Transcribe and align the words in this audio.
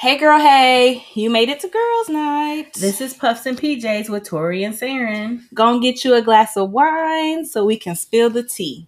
Hey 0.00 0.16
girl, 0.16 0.38
hey, 0.38 1.04
you 1.12 1.28
made 1.28 1.50
it 1.50 1.60
to 1.60 1.68
girls' 1.68 2.08
night. 2.08 2.72
This 2.72 3.02
is 3.02 3.12
Puffs 3.12 3.44
and 3.44 3.58
PJs 3.60 4.08
with 4.08 4.24
Tori 4.24 4.64
and 4.64 4.74
Saran. 4.74 5.42
Gonna 5.52 5.78
get 5.78 6.04
you 6.06 6.14
a 6.14 6.22
glass 6.22 6.56
of 6.56 6.70
wine 6.70 7.44
so 7.44 7.66
we 7.66 7.76
can 7.76 7.94
spill 7.96 8.30
the 8.30 8.42
tea. 8.42 8.86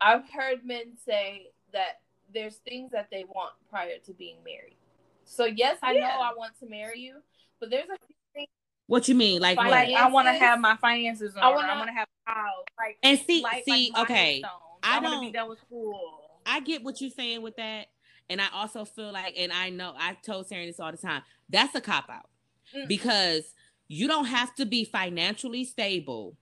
I've 0.00 0.28
heard 0.30 0.64
men 0.64 0.92
say 1.04 1.48
that 1.72 2.00
there's 2.32 2.56
things 2.58 2.92
that 2.92 3.08
they 3.10 3.24
want 3.24 3.54
prior 3.70 3.98
to 4.06 4.12
being 4.12 4.36
married. 4.44 4.76
So 5.24 5.46
yes, 5.46 5.78
I 5.82 5.94
Yeah. 5.94 6.00
know 6.14 6.20
I 6.20 6.32
want 6.34 6.56
to 6.60 6.66
marry 6.66 7.00
you, 7.00 7.20
but 7.58 7.68
there's 7.70 7.88
a 7.88 7.98
few 8.06 8.14
things 8.34 8.48
What 8.86 9.08
you 9.08 9.14
mean? 9.16 9.40
Like, 9.40 9.56
Like, 9.56 9.66
what? 9.66 9.88
Like 9.88 9.94
I 9.96 10.08
want 10.08 10.26
to 10.28 10.32
have 10.32 10.60
my 10.60 10.76
finances 10.76 11.34
in 11.34 11.40
I 11.42 11.48
wanna- 11.50 11.68
I 11.68 11.76
want 11.78 11.88
to 11.88 11.94
have 11.94 12.08
a 12.26 12.30
house. 12.30 12.64
Like 12.78 12.98
and 13.02 13.18
see, 13.18 13.40
like, 13.42 13.64
see, 13.64 13.90
like 13.94 14.02
okay. 14.04 14.42
I 14.44 14.48
I 14.82 14.94
want 15.00 15.06
to 15.06 15.10
don't- 15.12 15.20
be 15.26 15.32
done 15.32 15.48
with 15.48 15.58
school. 15.60 16.28
I 16.46 16.60
get 16.60 16.82
what 16.84 17.00
you're 17.00 17.10
saying 17.10 17.42
with 17.42 17.56
that, 17.56 17.86
and 18.32 18.40
I 18.40 18.46
also 18.52 18.84
feel 18.84 19.12
like, 19.12 19.34
and 19.38 19.52
I 19.52 19.70
know 19.70 19.94
I 19.96 20.14
told 20.24 20.48
Saran 20.48 20.66
this 20.66 20.80
all 20.80 20.90
the 20.90 20.98
time. 20.98 21.22
That's 21.48 21.74
a 21.74 21.80
cop 21.80 22.08
out 22.10 22.28
Mm. 22.74 22.88
because 22.88 23.52
you 23.88 24.08
don't 24.08 24.24
have 24.24 24.54
to 24.54 24.64
be 24.64 24.84
financially 24.84 25.64
stable 25.64 26.36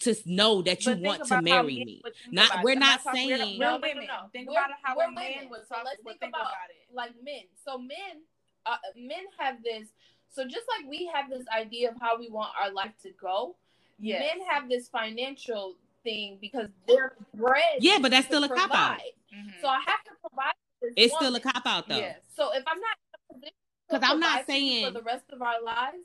to 0.00 0.14
know 0.26 0.60
that 0.62 0.84
you 0.84 0.96
want 0.96 1.24
to 1.24 1.40
marry 1.40 1.76
men 1.78 1.86
me. 1.86 2.02
Not- 2.30 2.62
we're 2.62 2.74
not 2.74 3.02
talking- 3.02 3.28
we're 3.30 3.36
saying- 3.38 3.58
we're 3.58 3.64
No, 3.64 3.78
no, 3.78 3.78
no, 3.78 3.88
women. 3.88 4.06
no. 4.06 4.28
Think 4.32 4.48
We're- 4.50 4.58
about 4.64 4.76
how 4.82 4.96
we're 4.96 5.04
a 5.04 5.10
man 5.12 5.32
women. 5.34 5.48
would 5.50 5.66
So 5.68 5.74
talk. 5.76 5.84
let's 5.84 6.02
would 6.04 6.10
think 6.20 6.20
think 6.20 6.34
about- 6.36 6.52
about 6.52 6.70
it. 6.70 6.86
like 6.92 7.12
men. 7.22 7.44
So 7.64 7.78
men, 7.78 8.22
uh, 8.66 8.76
men 8.96 9.24
have 9.38 9.62
this. 9.62 9.88
So 10.28 10.44
just 10.46 10.66
like 10.76 10.86
we 10.88 11.06
have 11.06 11.30
this 11.30 11.46
idea 11.48 11.90
of 11.90 11.96
how 12.00 12.18
we 12.18 12.28
want 12.28 12.52
our 12.60 12.70
life 12.70 12.92
to 13.02 13.10
go, 13.12 13.56
Yes. 13.98 14.20
men 14.20 14.46
have 14.48 14.68
this 14.68 14.88
financial 14.88 15.76
thing 16.02 16.36
because 16.40 16.68
they're 16.86 17.16
bred. 17.34 17.78
Yeah, 17.80 17.98
but 18.00 18.10
that's 18.10 18.26
still 18.26 18.42
a 18.44 18.48
cop 18.48 18.58
out. 18.74 18.98
provide. 18.98 19.12
Mhm. 19.32 19.60
So 19.60 19.68
I 19.68 19.80
have 19.86 20.02
to 20.04 20.10
provide. 20.20 20.52
For 20.82 20.90
This 20.96 21.06
It's 21.06 21.14
still 21.16 21.34
a 21.36 21.40
cop 21.40 21.62
out 21.64 21.86
though. 21.88 21.96
Yes. 21.96 22.18
So 22.34 22.50
if 22.52 22.64
I'm 22.66 22.80
not 22.80 22.96
in 22.98 23.14
a 23.14 23.34
position 23.34 23.54
to 23.88 23.98
'Cause 23.98 24.02
I'm 24.10 24.18
not 24.20 24.44
provide 24.44 24.46
for 24.46 24.52
you 24.52 24.58
saying- 24.58 24.86
for 24.86 24.90
the 24.98 25.02
rest 25.02 25.30
of 25.30 25.40
our 25.42 25.62
lives, 25.62 26.04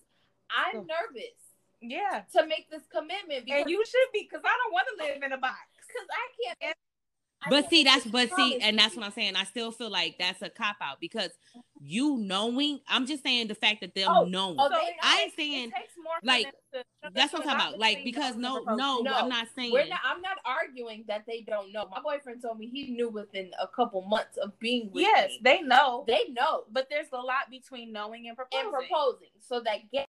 I'm 0.49 0.73
So- 0.73 0.81
nervous 0.85 1.39
Yeah. 1.81 2.23
to 2.33 2.45
make 2.45 2.69
this 2.69 2.85
commitment 2.87 3.45
because 3.45 3.61
And 3.61 3.69
you 3.69 3.83
should 3.85 4.11
be, 4.13 4.23
because 4.23 4.41
I 4.45 4.55
don't 4.63 4.71
want 4.73 4.87
to 4.89 5.03
live 5.03 5.23
in 5.23 5.31
a 5.33 5.37
box. 5.37 5.57
because 5.87 6.07
I 6.11 6.53
can't. 6.61 6.77
But 7.49 7.69
see, 7.69 7.83
that's 7.83 8.05
but 8.05 8.29
see, 8.35 8.59
and 8.61 8.77
that's 8.77 8.95
what 8.95 9.05
I'm 9.05 9.11
saying. 9.11 9.35
I 9.35 9.43
still 9.43 9.71
feel 9.71 9.89
like 9.89 10.15
that's 10.17 10.41
a 10.41 10.49
cop 10.49 10.77
out 10.81 10.99
because 10.99 11.29
you 11.79 12.17
knowing. 12.17 12.79
I'm 12.87 13.05
just 13.05 13.23
saying 13.23 13.47
the 13.47 13.55
fact 13.55 13.81
that 13.81 13.93
them 13.95 14.09
Oh, 14.09 14.23
knowing. 14.25 14.57
oh, 14.59 14.69
they- 14.69 14.95
I 15.01 15.21
ain't 15.23 15.35
saying, 15.35 15.69
It 15.69 15.75
takes 15.75 15.93
more 16.03 16.15
for 16.19 16.25
like, 16.25 16.51
to- 16.73 16.83
That's 17.13 17.31
what 17.31 17.43
I'm 17.43 17.47
talking 17.47 17.67
about. 17.67 17.79
Like 17.79 18.03
because 18.03 18.35
no, 18.35 18.63
no, 18.63 19.01
No. 19.01 19.13
I'm 19.13 19.29
not 19.29 19.47
saying. 19.55 19.71
We're 19.71 19.87
not, 19.87 19.99
I'm 20.03 20.21
not 20.21 20.37
arguing 20.45 21.05
that 21.07 21.25
they 21.27 21.41
don't 21.41 21.71
know. 21.71 21.87
My 21.87 22.01
boyfriend 22.01 22.41
told 22.41 22.57
me 22.57 22.67
he 22.67 22.91
knew 22.91 23.09
within 23.09 23.51
a 23.61 23.67
couple 23.67 24.01
months 24.01 24.37
of 24.37 24.57
being 24.59 24.89
with 24.91 25.03
Yes, 25.03 25.29
me. 25.29 25.39
they 25.43 25.61
know. 25.61 26.03
They 26.07 26.25
know 26.29 26.63
But 26.71 26.87
there's 26.89 27.07
a 27.13 27.17
lot 27.17 27.49
between 27.51 27.93
knowing 27.93 28.27
and 28.27 28.35
proposing. 28.35 28.65
and 28.65 28.73
proposing. 28.73 29.29
So 29.39 29.61
that 29.61 29.89
get 29.91 30.07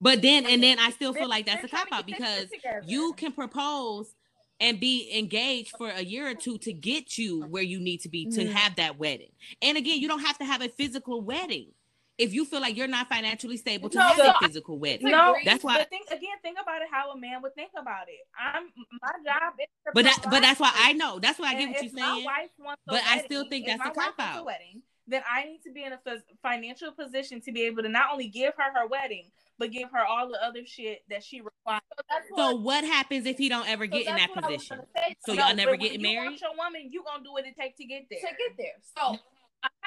But 0.00 0.22
then 0.22 0.46
and 0.46 0.62
then 0.62 0.78
I 0.78 0.90
still 0.90 1.12
feel 1.12 1.28
like 1.28 1.46
that's 1.46 1.64
a 1.64 1.68
cop 1.68 1.88
out 1.92 2.06
to 2.08 2.12
get 2.14 2.20
this 2.20 2.50
because 2.50 2.84
you 2.88 3.12
can 3.12 3.32
propose 3.32 4.14
and 4.60 4.78
be 4.80 5.10
engaged 5.18 5.76
for 5.76 5.88
a 5.90 6.02
year 6.02 6.28
or 6.28 6.34
two 6.34 6.58
to 6.58 6.72
get 6.72 7.18
you 7.18 7.42
where 7.46 7.62
you 7.62 7.80
need 7.80 7.98
to 8.02 8.08
be 8.08 8.26
to 8.26 8.44
Mhm. 8.44 8.52
have 8.52 8.76
that 8.76 8.98
wedding. 8.98 9.32
And 9.60 9.76
again, 9.76 9.98
you 10.00 10.08
don't 10.08 10.20
have 10.24 10.38
to 10.38 10.44
have 10.44 10.62
a 10.62 10.68
physical 10.68 11.20
wedding. 11.20 11.72
If 12.16 12.32
you 12.32 12.44
feel 12.44 12.60
like 12.60 12.76
you're 12.76 12.86
not 12.86 13.08
financially 13.08 13.56
stable 13.56 13.88
to 13.90 13.98
No, 13.98 14.04
have 14.04 14.16
so 14.16 14.22
a 14.26 14.28
I- 14.40 14.46
physical 14.46 14.78
wedding. 14.78 15.08
No. 15.10 15.34
That's 15.44 15.64
why 15.64 15.78
But 15.78 15.90
think 15.90 16.06
again. 16.10 16.36
Think 16.42 16.58
about 16.62 16.80
it. 16.80 16.88
How 16.88 17.10
a 17.10 17.16
man 17.18 17.42
would 17.42 17.56
think 17.56 17.72
about 17.76 18.08
it. 18.08 18.20
I'm 18.38 18.70
my 19.02 19.10
job 19.24 19.54
is. 19.58 19.66
To 19.86 19.92
but 19.94 20.04
that 20.04 20.18
but 20.30 20.40
that's 20.40 20.60
why 20.60 20.70
I 20.76 20.92
know. 20.92 21.18
That's 21.18 21.40
why 21.40 21.48
I 21.48 21.54
get 21.54 21.70
what 21.70 21.82
you're 21.82 21.92
my 21.92 22.12
saying. 22.14 22.24
wife 22.24 22.50
wants 22.58 22.82
a 22.88 22.92
but 22.92 23.02
I 23.04 23.22
still 23.24 23.48
think 23.48 23.66
that's 23.66 23.80
my 23.80 23.90
a 23.90 23.92
cop-out. 23.92 24.44
wedding, 24.44 24.82
then 25.06 25.22
I 25.30 25.44
need 25.44 25.60
to 25.64 25.72
be 25.72 25.84
in 25.84 25.92
a 25.92 25.98
financial 26.42 26.92
position 26.92 27.40
to 27.42 27.52
be 27.52 27.62
able 27.62 27.82
to 27.82 27.88
not 27.88 28.06
only 28.12 28.28
give 28.28 28.54
her 28.56 28.72
her 28.80 28.86
wedding, 28.86 29.30
but 29.58 29.70
give 29.70 29.90
her 29.92 30.04
all 30.04 30.28
the 30.28 30.42
other 30.42 30.64
shit 30.64 31.02
that 31.10 31.22
she 31.22 31.40
requires. 31.40 31.82
so 32.28 32.34
what, 32.34 32.50
So 32.50 32.56
what 32.56 32.84
happens 32.84 33.26
if 33.26 33.38
he 33.38 33.48
don't 33.48 33.68
ever 33.68 33.86
so 33.86 33.92
get 33.92 34.06
in 34.06 34.16
that 34.16 34.30
what 34.30 34.44
I 34.44 34.50
was 34.50 34.56
position? 34.56 34.80
So 35.26 35.32
No, 35.32 35.38
y'all 35.38 35.48
but 35.48 35.56
never 35.56 35.70
when 35.72 35.80
getting 35.80 36.00
you 36.00 36.14
married? 36.14 36.26
Want 36.26 36.40
your 36.40 36.56
woman, 36.56 36.88
you 36.90 37.04
gonna 37.04 37.22
do 37.22 37.32
what 37.32 37.44
it 37.46 37.56
takes 37.56 37.76
to 37.78 37.84
get 37.84 38.06
there. 38.10 38.20
to 38.20 38.26
get 38.26 38.56
there. 38.56 38.74
So 38.96 39.18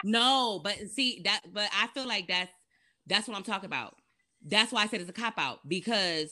No, 0.03 0.61
but 0.63 0.77
see 0.89 1.22
that 1.25 1.41
but 1.51 1.69
I 1.73 1.88
feel 1.88 2.07
like 2.07 2.27
that's 2.27 2.51
that's 3.07 3.27
what 3.27 3.35
I'm 3.35 3.44
talking 3.44 3.66
about. 3.66 3.95
That's 4.45 4.72
why 4.72 4.83
I 4.83 4.88
said 4.88 5.01
it's 5.01 5.09
a 5.09 5.13
cop 5.13 5.38
out 5.38 5.67
because 5.67 6.31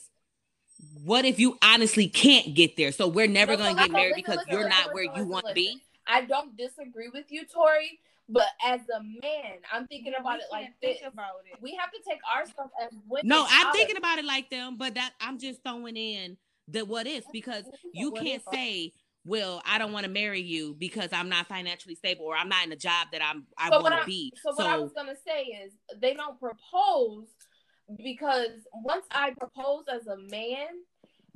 what 1.02 1.24
if 1.24 1.38
you 1.38 1.58
honestly 1.62 2.08
can't 2.08 2.54
get 2.54 2.76
there? 2.76 2.92
So 2.92 3.08
we're 3.08 3.26
never 3.26 3.52
No, 3.52 3.58
gonna 3.58 3.70
so 3.70 3.76
get 3.76 3.90
listen, 3.90 3.92
married 3.92 4.10
listen, 4.16 4.22
because 4.24 4.38
listen, 4.38 4.52
you're 4.52 4.68
listen, 4.68 4.84
not 4.84 4.94
where 4.94 5.04
listen, 5.04 5.16
you 5.22 5.26
want 5.26 5.48
to 5.48 5.54
be. 5.54 5.82
I 6.06 6.22
don't 6.22 6.56
disagree 6.56 7.08
with 7.12 7.26
you, 7.30 7.44
Tori, 7.46 7.98
but 8.28 8.46
as 8.64 8.80
a 8.94 9.02
man, 9.02 9.58
I'm 9.72 9.86
thinking 9.86 10.12
Yeah, 10.12 10.20
about 10.20 10.38
we 10.38 10.42
it 10.44 10.46
like 10.50 10.62
can't 10.64 10.80
this. 10.82 10.98
about 11.06 11.40
it. 11.50 11.60
We 11.60 11.74
have 11.76 11.90
to 11.92 11.98
take 12.08 12.18
ourselves 12.34 12.72
as 12.82 12.90
women. 13.08 13.28
No, 13.28 13.46
I'm 13.48 13.66
out 13.68 13.74
thinking 13.74 13.96
about 13.96 14.18
it 14.18 14.24
like 14.24 14.50
them, 14.50 14.76
but 14.76 14.94
that 14.94 15.12
I'm 15.20 15.38
just 15.38 15.62
throwing 15.62 15.96
in 15.96 16.36
the 16.68 16.84
what 16.84 17.06
ifs 17.06 17.28
because 17.32 17.64
you 17.92 18.12
can't 18.12 18.42
say, 18.52 18.92
well, 19.24 19.62
I 19.64 19.78
don't 19.78 19.92
want 19.92 20.04
to 20.04 20.10
marry 20.10 20.40
you 20.40 20.74
because 20.78 21.10
I'm 21.12 21.28
not 21.28 21.46
financially 21.46 21.94
stable 21.94 22.24
or 22.24 22.36
I'm 22.36 22.48
not 22.48 22.64
in 22.66 22.72
a 22.72 22.76
job 22.76 23.08
that 23.12 23.22
I'm 23.22 23.46
I 23.58 23.70
So 23.70 23.80
want 23.80 23.94
to 23.94 24.00
I- 24.02 24.06
be. 24.06 24.32
So 24.42 24.52
what 24.54 24.66
I 24.66 24.78
was 24.78 24.92
gonna 24.92 25.16
say 25.26 25.42
is 25.44 25.72
they 26.00 26.14
don't 26.14 26.38
propose 26.40 27.28
because 28.02 28.66
once 28.74 29.06
I 29.12 29.32
propose 29.38 29.84
as 29.92 30.06
a 30.08 30.16
man, 30.16 30.66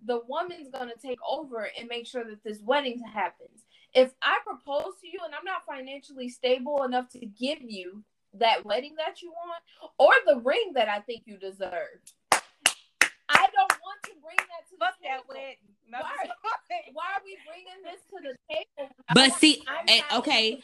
the 0.04 0.20
woman's 0.28 0.68
gonna 0.72 0.96
take 1.00 1.18
over 1.28 1.68
and 1.78 1.88
make 1.88 2.06
sure 2.06 2.24
that 2.24 2.42
this 2.42 2.58
wedding 2.62 3.00
happens. 3.12 3.62
If 3.94 4.12
I 4.22 4.38
propose 4.46 4.94
to 5.00 5.06
you 5.08 5.18
and 5.24 5.34
I'm 5.34 5.44
not 5.44 5.64
financially 5.66 6.28
stable 6.28 6.84
enough 6.84 7.08
to 7.10 7.18
give 7.20 7.58
you 7.60 8.04
that 8.34 8.64
wedding 8.64 8.94
that 8.98 9.20
you 9.22 9.30
want 9.32 9.62
or 9.98 10.12
the 10.26 10.40
ring 10.40 10.72
that 10.74 10.88
I 10.88 11.00
think 11.00 11.22
you 11.26 11.36
deserve, 11.36 11.98
I 12.32 13.46
don't 13.54 13.72
want 13.82 14.02
to 14.04 14.10
bring 14.22 14.36
that 14.36 14.68
to 14.70 14.76
the 14.78 14.84
Fuck 14.84 14.94
that 15.02 15.08
table. 15.10 15.24
wedding. 15.28 15.56
Why? 15.90 16.00
just- 16.24 16.94
Why 16.94 17.04
are 17.16 17.22
we 17.24 17.36
bringing 17.46 17.82
this 17.84 18.00
to 18.10 18.16
the 18.22 18.36
table? 18.54 18.92
But 19.14 19.32
see, 19.34 19.62
I'm 19.66 19.84
eh, 19.88 20.18
okay, 20.18 20.48
able 20.52 20.60
to 20.60 20.62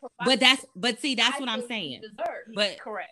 provide 0.00 0.24
but 0.24 0.40
that's 0.40 0.66
but 0.76 1.00
see 1.00 1.14
that's 1.16 1.36
I 1.36 1.40
what 1.40 1.48
I'm 1.48 1.66
saying. 1.66 2.00
deserve. 2.02 2.54
But 2.54 2.78
correct. 2.78 3.10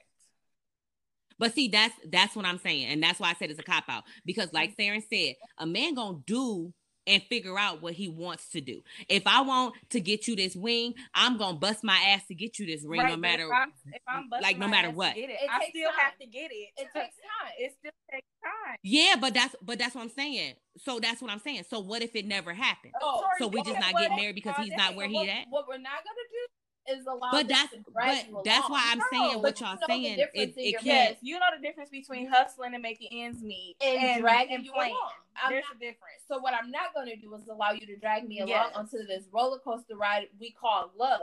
But 1.38 1.54
see, 1.54 1.69
that's 1.69 1.94
that's 2.09 2.34
what 2.37 2.47
I'm 2.47 2.59
saying, 2.59 2.87
and 2.87 3.03
that's 3.03 3.19
why 3.21 3.31
I 3.31 3.34
said 3.34 3.50
it's 3.50 3.60
a 3.60 3.65
cop 3.65 3.84
out 3.88 4.04
because, 4.25 4.53
like 4.53 4.77
Mm-hmm. 4.77 4.94
Saran 4.94 5.03
said, 5.12 5.34
a 5.59 5.66
man 5.66 5.94
gonna 5.94 6.19
do 6.27 6.72
and 7.06 7.22
figure 7.24 7.58
out 7.58 7.82
what 7.82 7.94
he 7.94 8.08
wants 8.08 8.48
to 8.50 8.60
do. 8.60 8.82
If 9.08 9.26
I 9.26 9.40
want 9.42 9.74
to 9.90 10.00
get 10.00 10.26
you 10.28 10.36
this 10.36 10.56
ring, 10.56 10.94
I'm 11.14 11.36
gonna 11.38 11.56
bust 11.56 11.84
my 11.84 11.96
ass 12.08 12.26
to 12.28 12.34
get 12.34 12.58
you 12.58 12.66
this 12.66 12.84
ring, 12.84 13.00
Right, 13.02 13.10
no 13.10 13.16
matter. 13.16 13.44
If 13.44 13.52
I'm, 13.52 13.72
if 13.92 14.02
I'm 14.08 14.28
busting 14.28 14.42
like, 14.42 14.58
no 14.58 14.68
matter 14.68 14.90
what. 14.90 15.14
get 15.14 15.30
it, 15.30 15.38
It 15.42 15.50
I 15.50 15.68
still 15.70 15.90
time. 15.90 15.98
have 16.00 16.18
to 16.18 16.26
get 16.26 16.50
it. 16.50 16.68
It 16.76 16.88
takes 16.94 16.94
time. 17.16 17.52
It 17.58 17.72
still 17.78 17.92
takes 18.10 18.26
time. 18.42 18.76
Yeah, 18.82 19.14
but 19.20 19.34
that's 19.34 19.54
but 19.62 19.78
that's 19.78 19.94
what 19.94 20.02
I'm 20.02 20.10
saying. 20.10 20.54
So 20.78 21.00
that's 21.00 21.22
what 21.22 21.30
I'm 21.30 21.38
saying. 21.40 21.64
So 21.70 21.80
what 21.80 22.02
if 22.02 22.14
it 22.14 22.26
never 22.26 22.52
happened? 22.54 22.92
Oh, 23.00 23.22
So 23.38 23.46
we 23.48 23.62
just 23.62 23.78
not 23.80 23.92
well, 23.94 24.02
getting 24.02 24.16
married 24.16 24.34
because 24.34 24.54
he's 24.58 24.76
not 24.76 24.94
where 24.96 25.08
he 25.08 25.14
what, 25.14 25.28
at. 25.28 25.46
what 25.50 25.68
we're 25.68 25.78
not 25.78 25.92
gonna 26.04 26.26
do 26.30 26.98
is 26.98 27.06
allow. 27.06 27.30
But 27.32 27.48
that's 27.48 27.70
to 27.72 27.78
drag 27.92 28.26
but 28.32 28.44
that's 28.44 28.68
along. 28.68 28.70
why 28.70 28.82
I'm 28.92 28.98
No, 28.98 29.04
saying 29.12 29.42
what 29.42 29.60
y'all 29.60 29.70
you 29.74 29.74
know 29.80 29.86
saying. 29.88 30.18
It, 30.34 30.54
it 30.56 30.72
can't. 30.74 30.84
Yes, 30.86 31.16
you 31.20 31.38
know 31.38 31.46
the 31.56 31.66
difference 31.66 31.90
between 31.90 32.28
hustling 32.28 32.74
and 32.74 32.82
making 32.82 33.08
ends 33.10 33.42
meet 33.42 33.76
and, 33.84 34.20
dragging 34.22 34.56
and 34.56 34.64
you 34.64 34.72
playing. 34.72 34.92
along. 34.92 35.10
I'm 35.42 35.50
There's 35.52 35.64
not- 35.69 35.76
a 35.76 35.78
difference. 35.78 36.22
so 36.28 36.38
what 36.38 36.54
I'm 36.54 36.70
not 36.70 36.94
gonna 36.94 37.16
do 37.16 37.34
is 37.34 37.47
allow 37.48 37.70
you 37.72 37.86
to 37.86 37.97
drag 37.97 38.26
me 38.26 38.38
along 38.41 38.48
Yes. 38.48 38.72
onto 38.74 38.98
this 39.06 39.24
roller 39.32 39.58
coaster 39.58 39.97
ride 39.97 40.28
we 40.38 40.52
call 40.52 40.91
love 40.97 41.20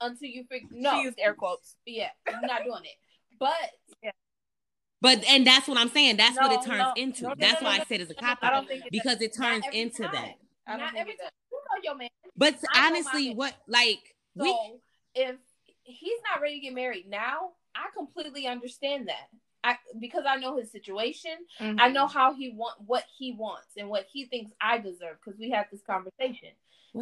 until 0.00 0.28
you 0.28 0.44
figure. 0.44 0.68
No, 0.70 0.96
She 0.98 1.02
used 1.04 1.18
air 1.18 1.34
quotes. 1.34 1.76
yeah, 1.86 2.10
I'm 2.26 2.42
not 2.42 2.64
doing 2.64 2.84
it. 2.84 2.96
But 3.38 3.52
yeah. 4.02 4.10
But 5.00 5.24
and 5.28 5.46
that's 5.46 5.68
what 5.68 5.78
I'm 5.78 5.88
saying. 5.88 6.16
That's 6.16 6.36
what 6.36 6.52
it 6.52 6.62
turns 6.62 6.78
no, 6.78 6.92
into. 6.96 7.22
no, 7.24 7.28
no, 7.30 7.34
that's 7.38 7.62
no, 7.62 7.68
why 7.68 7.76
no, 7.76 7.82
I 7.82 7.86
said 7.86 8.00
it's 8.00 8.10
a 8.10 8.14
cop 8.14 8.38
out 8.42 8.50
don't 8.52 8.68
think 8.68 8.84
it 8.86 8.92
because 8.92 9.20
it 9.20 9.34
turns 9.34 9.64
into 9.72 10.02
time. 10.02 10.12
that. 10.12 10.34
I 10.66 10.70
don't 10.72 10.80
not 10.80 10.96
every 10.96 11.16
time. 11.16 11.30
You 11.50 11.58
know 11.58 11.82
your 11.82 11.94
man. 11.96 12.08
But 12.36 12.56
I 12.74 12.88
honestly, 12.88 13.28
my- 13.30 13.34
what 13.34 13.54
like 13.68 14.14
we 14.34 14.54
if 15.14 15.36
he's 15.84 16.18
not 16.30 16.40
ready 16.42 16.56
to 16.56 16.60
get 16.60 16.74
married 16.74 17.08
now, 17.08 17.52
I 17.74 17.86
completely 17.96 18.46
understand 18.46 19.08
that. 19.08 19.28
I 19.64 19.76
because 19.98 20.24
I 20.28 20.36
know 20.36 20.56
his 20.56 20.70
situation. 20.70 21.32
Mm-hmm. 21.60 21.80
I 21.80 21.88
know 21.88 22.06
how 22.06 22.34
he 22.34 22.50
want 22.50 22.76
what 22.86 23.04
he 23.18 23.32
wants 23.32 23.68
and 23.76 23.88
what 23.88 24.06
he 24.12 24.26
thinks 24.26 24.52
I 24.60 24.78
deserve 24.78 25.16
because 25.24 25.38
we 25.38 25.50
had 25.50 25.66
this 25.70 25.82
conversation. 25.82 26.50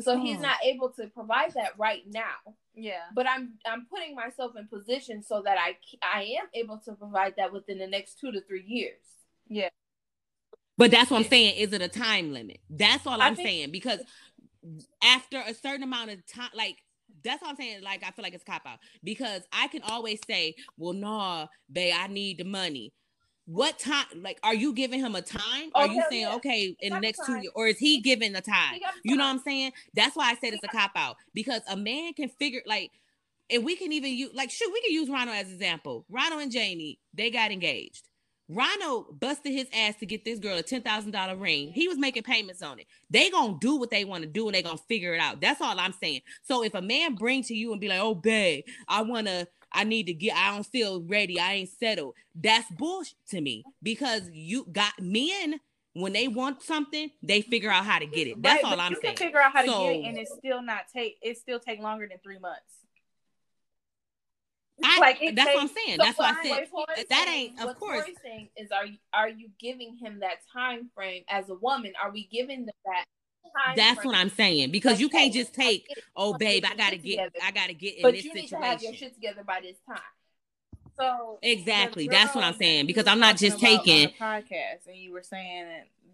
so 0.00 0.18
he's 0.18 0.40
not 0.40 0.56
able 0.64 0.90
to 0.90 1.06
provide 1.08 1.52
that 1.54 1.78
right 1.78 2.02
now. 2.08 2.54
Yeah. 2.74 3.02
But 3.14 3.28
I'm 3.28 3.54
I'm 3.66 3.86
putting 3.86 4.14
myself 4.14 4.52
in 4.58 4.66
position 4.68 5.22
so 5.22 5.42
that 5.44 5.58
I 5.58 5.76
I 6.02 6.22
am 6.40 6.46
able 6.54 6.78
to 6.86 6.92
provide 6.92 7.34
that 7.36 7.52
within 7.52 7.78
the 7.78 7.86
next 7.86 8.18
two 8.20 8.32
to 8.32 8.40
three 8.40 8.64
years. 8.66 9.00
Yeah. 9.48 9.68
But 10.78 10.90
that's 10.90 11.10
what 11.10 11.18
I'm 11.18 11.28
saying. 11.28 11.56
Is 11.56 11.72
it 11.72 11.80
a 11.82 11.88
time 11.88 12.32
limit? 12.32 12.60
That's 12.68 13.06
all 13.06 13.20
I 13.20 13.28
I'm 13.28 13.36
think- 13.36 13.48
saying. 13.48 13.70
Because 13.70 14.00
after 15.02 15.38
a 15.46 15.54
certain 15.54 15.82
amount 15.82 16.10
of 16.10 16.26
time, 16.26 16.50
like 16.54 16.82
that's 17.22 17.42
all 17.42 17.50
I'm 17.50 17.56
saying. 17.56 17.82
Like 17.82 18.02
I 18.04 18.10
feel 18.10 18.22
like 18.22 18.34
it's 18.34 18.42
a 18.42 18.46
cop 18.46 18.62
out 18.66 18.78
because 19.02 19.42
I 19.52 19.68
can 19.68 19.82
always 19.82 20.20
say, 20.26 20.54
"Well, 20.78 20.92
nah, 20.92 21.46
babe, 21.70 21.94
I 21.96 22.06
need 22.08 22.38
the 22.38 22.44
money." 22.44 22.92
What 23.46 23.78
time? 23.78 24.06
Like, 24.16 24.40
are 24.42 24.54
you 24.54 24.72
giving 24.72 24.98
him 24.98 25.14
a 25.14 25.22
time? 25.22 25.70
Oh, 25.72 25.82
are 25.82 25.86
you 25.86 26.02
saying, 26.10 26.22
yeah. 26.22 26.34
okay, 26.34 26.76
in 26.80 26.92
the 26.92 26.98
next 26.98 27.24
two 27.24 27.34
years, 27.34 27.52
or 27.54 27.68
is 27.68 27.78
he 27.78 28.00
giving 28.00 28.32
the 28.32 28.40
time? 28.40 28.80
You 29.04 29.16
know 29.16 29.24
what. 29.24 29.30
I'm 29.30 29.38
saying? 29.38 29.72
That's 29.94 30.16
why 30.16 30.30
I 30.30 30.34
said 30.34 30.52
it's 30.52 30.64
a 30.64 30.68
cop 30.68 30.90
out 30.96 31.16
because 31.32 31.62
a 31.68 31.76
man 31.76 32.12
can 32.14 32.28
figure 32.28 32.62
like 32.66 32.90
and 33.50 33.64
we 33.64 33.76
can 33.76 33.92
even 33.92 34.12
use 34.12 34.30
like 34.34 34.50
shoot, 34.50 34.70
we 34.72 34.80
can 34.80 34.92
use 34.92 35.08
Ronald 35.08 35.36
as 35.36 35.50
example. 35.50 36.04
Ronald 36.08 36.42
and 36.42 36.52
Jamie, 36.52 36.98
they 37.14 37.30
got 37.30 37.50
engaged. 37.50 38.05
Ronald 38.48 39.18
busted 39.18 39.52
his 39.52 39.66
ass 39.74 39.94
to 39.96 40.06
get 40.06 40.24
this 40.24 40.38
girl 40.38 40.56
a 40.56 40.62
ten 40.62 40.82
thousand 40.82 41.10
dollar 41.12 41.36
ring. 41.36 41.72
He 41.72 41.88
was 41.88 41.98
making 41.98 42.22
payments 42.22 42.62
on 42.62 42.78
it. 42.78 42.86
They 43.10 43.28
gonna 43.30 43.56
do 43.60 43.76
what 43.76 43.90
they 43.90 44.04
want 44.04 44.22
to 44.22 44.28
do, 44.28 44.46
and 44.46 44.54
they 44.54 44.62
gonna 44.62 44.78
figure 44.88 45.14
it 45.14 45.20
out. 45.20 45.40
That's 45.40 45.60
all 45.60 45.78
I'm 45.78 45.92
saying. 45.92 46.20
So 46.42 46.62
if 46.62 46.74
a 46.74 46.82
man 46.82 47.14
bring 47.16 47.42
to 47.44 47.54
you 47.54 47.72
and 47.72 47.80
be 47.80 47.88
like, 47.88 48.00
"Oh, 48.00 48.14
babe, 48.14 48.64
I 48.88 49.02
wanna, 49.02 49.48
I 49.72 49.84
need 49.84 50.04
to 50.06 50.14
get, 50.14 50.36
I 50.36 50.52
don't 50.54 50.64
feel 50.66 51.02
ready, 51.02 51.40
I 51.40 51.54
ain't 51.54 51.70
settled," 51.70 52.14
that's 52.34 52.70
bullshit 52.72 53.16
to 53.30 53.40
me 53.40 53.64
because 53.82 54.30
you 54.32 54.66
got 54.70 54.92
men 55.00 55.60
when 55.94 56.12
they 56.12 56.28
want 56.28 56.62
something, 56.62 57.10
they 57.22 57.40
figure 57.40 57.70
out 57.70 57.84
how 57.86 57.98
to 57.98 58.06
get 58.06 58.26
it. 58.28 58.40
That's 58.42 58.62
Right, 58.62 58.72
all 58.74 58.78
I'm 58.80 58.92
you 58.92 58.98
saying. 59.02 59.16
can 59.16 59.26
figure 59.28 59.40
out 59.40 59.52
how 59.52 59.62
to 59.62 59.68
So- 59.68 59.84
get 59.84 59.96
it, 59.96 60.04
and 60.04 60.18
it 60.18 60.28
still 60.28 60.62
not 60.62 60.84
take. 60.92 61.16
It 61.22 61.38
still 61.38 61.58
take 61.58 61.80
longer 61.80 62.06
than 62.06 62.18
three 62.18 62.38
months. 62.38 62.85
I, 64.84 64.98
like, 65.00 65.18
that's 65.34 65.54
what 65.54 65.62
I'm 65.62 65.68
saying. 65.68 65.96
So 65.98 66.04
that's 66.04 66.18
why 66.18 66.36
I 66.38 66.42
said 66.96 67.06
that 67.08 67.24
saying- 67.26 67.50
ain't, 67.50 67.60
of 67.60 67.66
what 67.66 67.78
course. 67.78 68.04
Saying 68.22 68.48
is, 68.56 68.70
are 68.72 68.84
you 68.86 68.98
are 69.12 69.28
you 69.28 69.48
giving 69.58 69.96
him 69.96 70.20
that 70.20 70.38
time 70.52 70.90
frame 70.94 71.24
as 71.28 71.48
a 71.48 71.54
woman? 71.54 71.92
Are 72.02 72.10
we 72.10 72.26
giving 72.26 72.66
them 72.66 72.74
that? 72.84 73.04
Time 73.64 73.74
That's 73.76 73.96
frame? 74.00 74.06
what 74.08 74.16
I'm 74.16 74.28
saying 74.28 74.70
because 74.72 75.00
you 75.00 75.08
can't 75.08 75.32
just 75.32 75.54
take, 75.54 75.84
I 75.84 75.94
get 75.94 75.98
it. 75.98 76.04
oh 76.16 76.34
babe, 76.36 76.64
I 76.68 76.74
gotta 76.74 76.96
get, 76.96 77.10
together. 77.16 77.38
I 77.42 77.50
gotta 77.52 77.72
get 77.74 77.96
in 77.96 78.02
but 78.02 78.12
this 78.12 78.24
you 78.24 78.34
need 78.34 78.48
situation. 78.48 78.60
to 78.60 78.66
have 78.66 78.82
your 78.82 78.92
shit 78.92 79.14
together 79.14 79.44
by 79.44 79.60
this 79.62 79.76
time. 79.88 79.98
So 80.98 81.38
Exactly. 81.42 82.08
That's 82.08 82.34
what 82.34 82.44
I'm 82.44 82.54
saying 82.54 82.86
because 82.86 83.06
I'm 83.06 83.20
not 83.20 83.36
just 83.36 83.58
taking. 83.58 84.08
podcast, 84.20 84.86
and 84.88 84.96
you 84.96 85.12
were 85.12 85.22
saying 85.22 85.66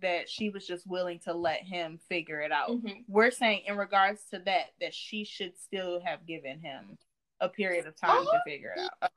that 0.02 0.28
she 0.28 0.50
was 0.50 0.66
just 0.66 0.86
willing 0.86 1.20
to 1.20 1.32
let 1.32 1.62
him 1.62 1.98
figure 2.08 2.40
it 2.40 2.52
out. 2.52 2.70
Mhm. 2.70 3.04
We're 3.08 3.30
saying 3.30 3.62
in 3.66 3.76
regards 3.76 4.22
to 4.32 4.38
that 4.40 4.72
that 4.80 4.92
she 4.94 5.24
should 5.24 5.56
still 5.58 6.00
have 6.04 6.26
given 6.26 6.60
him 6.60 6.98
a 7.42 7.48
period 7.48 7.86
of 7.86 7.94
time 7.96 8.24
to 8.24 8.30
uh-huh. 8.30 8.38
figure 8.46 8.72
it 8.76 8.80
out. 9.02 9.10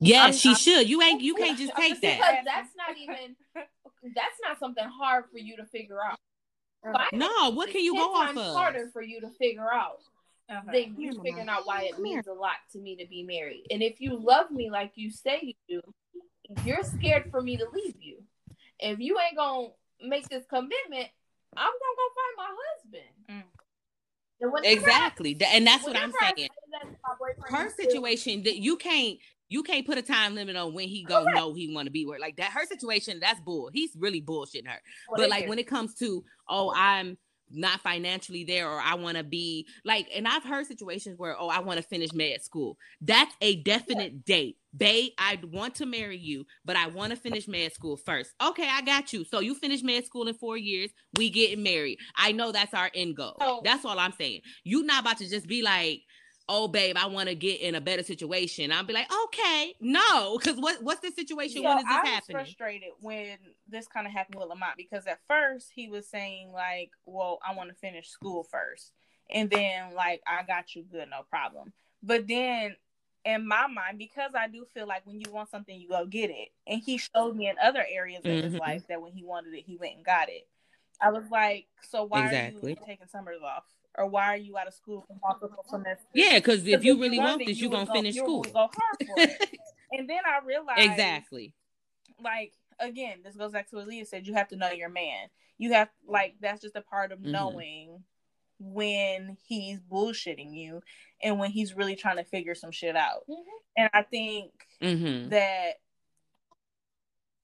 Yeah, 0.00 0.22
I'm- 0.22 0.32
she 0.32 0.50
I'm- 0.50 0.56
should. 0.58 0.88
You 0.88 1.02
ain't. 1.02 1.20
You 1.20 1.34
can't 1.34 1.58
just 1.58 1.72
I'm 1.76 1.82
take 1.82 2.00
that. 2.02 2.42
That's 2.44 2.70
not 2.76 2.96
even 2.96 3.36
that's 3.54 4.38
not 4.42 4.58
something 4.58 4.84
hard 4.84 5.24
for 5.32 5.38
you 5.38 5.56
to 5.56 5.64
figure 5.66 5.98
out. 6.02 6.18
Uh-huh. 6.86 6.92
Finance 7.10 7.12
No, 7.40 7.50
what 7.50 7.70
can 7.70 7.80
you 7.82 7.94
go 7.94 8.12
off 8.14 8.26
times 8.26 8.38
of? 8.38 8.54
harder 8.54 8.90
for 8.92 9.02
you 9.02 9.20
to 9.22 9.30
figure 9.30 9.72
out 9.72 10.00
Okay. 10.50 10.84
than 10.84 11.00
you 11.00 11.14
Come 11.14 11.22
figuring 11.24 11.46
Mama. 11.46 11.60
out 11.60 11.66
why 11.66 11.82
it 11.84 11.98
means 11.98 12.26
a 12.26 12.32
lot 12.34 12.56
to 12.72 12.78
me 12.78 12.96
to 12.96 13.06
be 13.06 13.22
married. 13.22 13.64
And 13.70 13.82
if 13.82 13.98
you 14.00 14.16
love 14.18 14.50
me 14.50 14.68
like 14.70 14.92
you 14.94 15.10
say 15.10 15.40
you 15.40 15.80
do, 15.80 15.94
you're 16.66 16.82
scared 16.82 17.30
for 17.30 17.40
me 17.40 17.56
to 17.56 17.66
leave 17.72 17.96
you. 17.98 18.22
If 18.78 18.98
you 18.98 19.18
ain't 19.18 19.38
gonna 19.38 19.68
make 20.02 20.28
this 20.28 20.44
commitment, 20.50 21.08
I'm 21.56 21.72
gonna 21.72 21.96
go 21.96 22.06
find 22.20 22.36
my 22.36 22.56
husband. 22.60 23.14
Mm. 23.30 23.42
And 24.42 24.52
whenever 24.52 24.68
I- 24.68 24.72
Exactly, 24.72 25.38
and 25.46 25.66
that's 25.66 25.84
what 25.84 25.96
I'm 25.96 26.12
saying. 26.20 26.50
I 26.50 26.63
Her 27.48 27.70
situation 27.70 28.42
that 28.44 28.56
you 28.56 28.76
can't. 28.76 29.18
You 29.50 29.62
can't 29.62 29.86
put 29.86 29.98
a 29.98 30.02
time 30.02 30.34
limit 30.34 30.56
on 30.56 30.72
when 30.72 30.88
he 30.88 31.04
go 31.04 31.22
know 31.22 31.52
he 31.52 31.72
want 31.72 31.86
to 31.86 31.92
be 31.92 32.06
where 32.06 32.18
like 32.18 32.36
that. 32.36 32.50
Her 32.50 32.64
situation, 32.66 33.20
that's 33.20 33.40
bull. 33.40 33.70
He's 33.72 33.94
really 33.96 34.22
bullshitting 34.22 34.66
her. 34.66 34.80
Well, 35.08 35.18
but 35.20 35.28
like 35.28 35.44
do. 35.44 35.50
when 35.50 35.58
it 35.58 35.66
comes 35.68 35.94
to 35.96 36.24
oh 36.48 36.72
i'm 36.74 37.16
not 37.50 37.80
financially 37.80 38.42
there 38.44 38.68
or 38.68 38.80
i 38.80 38.94
want 38.94 39.16
to 39.16 39.22
be 39.22 39.66
like 39.84 40.08
and 40.14 40.26
i've 40.26 40.42
heard 40.42 40.66
situations 40.66 41.18
where 41.18 41.36
oh 41.38 41.48
i 41.48 41.60
want 41.60 41.76
to 41.76 41.86
finish 41.86 42.12
med 42.12 42.42
school 42.42 42.76
that's 43.00 43.34
a 43.40 43.62
definite 43.62 44.24
date 44.24 44.56
babe 44.76 45.12
i 45.18 45.38
want 45.52 45.74
to 45.74 45.86
marry 45.86 46.18
you 46.18 46.44
but 46.64 46.74
i 46.74 46.88
want 46.88 47.10
to 47.10 47.16
finish 47.16 47.46
med 47.46 47.72
school 47.72 47.96
first 47.96 48.32
okay 48.42 48.68
i 48.72 48.80
got 48.82 49.12
you 49.12 49.24
so 49.24 49.40
you 49.40 49.54
finish 49.54 49.82
med 49.82 50.04
school 50.04 50.26
in 50.26 50.34
four 50.34 50.56
years 50.56 50.90
we 51.16 51.30
getting 51.30 51.62
married 51.62 51.98
i 52.16 52.32
know 52.32 52.50
that's 52.50 52.74
our 52.74 52.90
end 52.94 53.14
goal 53.16 53.36
So- 53.38 53.60
that's 53.62 53.84
all 53.84 53.98
i'm 53.98 54.12
saying 54.12 54.40
you 54.64 54.82
not 54.82 55.02
about 55.02 55.18
to 55.18 55.28
just 55.28 55.46
be 55.46 55.62
like 55.62 56.00
oh 56.48 56.68
babe 56.68 56.96
i 56.98 57.06
want 57.06 57.28
to 57.28 57.34
get 57.34 57.60
in 57.60 57.74
a 57.74 57.80
better 57.80 58.02
situation 58.02 58.70
i'll 58.70 58.84
be 58.84 58.92
like 58.92 59.10
okay 59.24 59.74
no 59.80 60.38
because 60.42 60.58
what, 60.58 60.82
what's 60.82 61.00
the 61.00 61.10
situation 61.10 61.62
So 61.62 61.68
when 61.68 61.78
is 61.78 61.84
this 61.84 61.92
I 61.96 62.00
was 62.02 62.08
happening 62.08 62.36
frustrated 62.44 62.90
when 63.00 63.38
this 63.68 63.86
kind 63.86 64.06
of 64.06 64.12
happened 64.12 64.38
with 64.38 64.48
Lamont 64.48 64.76
because 64.76 65.06
at 65.06 65.20
first 65.28 65.70
he 65.74 65.88
was 65.88 66.06
saying 66.08 66.52
like, 66.52 66.90
"Well, 67.06 67.38
I 67.46 67.54
want 67.54 67.70
to 67.70 67.74
finish 67.74 68.08
school 68.08 68.44
first. 68.44 68.92
and 69.30 69.48
then 69.50 69.94
like 69.94 70.22
I 70.26 70.42
got 70.42 70.74
you 70.74 70.82
good, 70.82 71.08
no 71.10 71.22
problem." 71.28 71.72
But 72.02 72.26
then 72.26 72.76
in 73.24 73.48
my 73.48 73.66
mind, 73.66 73.96
because 73.98 74.32
I 74.34 74.48
do 74.48 74.66
feel 74.74 74.86
like 74.86 75.06
when 75.06 75.18
you 75.20 75.32
want 75.32 75.48
something, 75.50 75.78
you 75.78 75.88
go 75.88 76.04
get 76.04 76.28
it, 76.30 76.48
and 76.66 76.80
he 76.82 76.98
showed 76.98 77.34
me 77.36 77.48
in 77.48 77.56
other 77.62 77.84
areas 77.88 78.22
of 78.26 78.30
his 78.30 78.52
Mhm. 78.52 78.58
life 78.58 78.86
that 78.88 79.00
when 79.00 79.12
he 79.12 79.24
wanted 79.24 79.54
it, 79.54 79.64
he 79.66 79.76
went 79.76 79.96
and 79.96 80.04
got 80.04 80.28
it. 80.28 80.46
I 81.00 81.10
was 81.10 81.24
like, 81.30 81.66
"So 81.82 82.04
why 82.04 82.34
are 82.34 82.50
you 82.50 82.76
taking 82.86 83.06
summers 83.08 83.40
off, 83.42 83.64
or 83.96 84.06
why 84.06 84.26
are 84.26 84.36
you 84.36 84.56
out 84.58 84.66
of 84.66 84.74
school 84.74 85.04
for 85.06 85.16
multiple 85.22 85.64
semesters?" 85.68 86.06
Yeah, 86.14 86.38
because 86.38 86.66
if 86.66 86.84
you 86.84 87.00
really 87.00 87.18
want 87.18 87.38
this, 87.44 87.56
you 87.58 87.62
you're 87.68 87.70
gonna 87.70 87.86
go- 87.86 87.92
finish 87.92 88.14
you 88.14 88.22
school. 88.22 88.42
Go 88.42 88.52
hard 88.52 89.06
for 89.06 89.14
it. 89.18 89.58
and 89.92 90.08
then 90.08 90.20
I 90.26 90.44
realized 90.44 90.80
exactly. 90.80 91.54
like 92.22 92.52
again, 92.80 93.18
this 93.24 93.36
goes 93.36 93.52
back 93.52 93.68
to 93.70 93.76
what 93.76 93.86
Leah 93.88 94.04
said. 94.06 94.26
You 94.26 94.34
have 94.34 94.48
to 94.48 94.56
know 94.56 94.70
your 94.70 94.88
man. 94.88 95.28
You 95.58 95.72
have 95.74 95.88
like 96.06 96.34
that's 96.40 96.60
just 96.62 96.76
a 96.76 96.80
part 96.82 97.12
of 97.12 97.20
Mhm. 97.20 97.26
knowing 97.30 98.02
when 98.60 99.36
he's 99.46 99.80
bullshitting 99.80 100.54
you 100.54 100.80
and 101.22 101.38
when 101.38 101.50
he's 101.50 101.74
really 101.74 101.96
trying 101.96 102.16
to 102.16 102.24
figure 102.24 102.54
some 102.54 102.70
shit 102.70 102.96
out. 102.96 103.24
Mhm. 103.28 103.36
And 103.76 103.90
I 103.92 104.02
think 104.02 104.52
hmm 104.80 105.28
that 105.30 105.80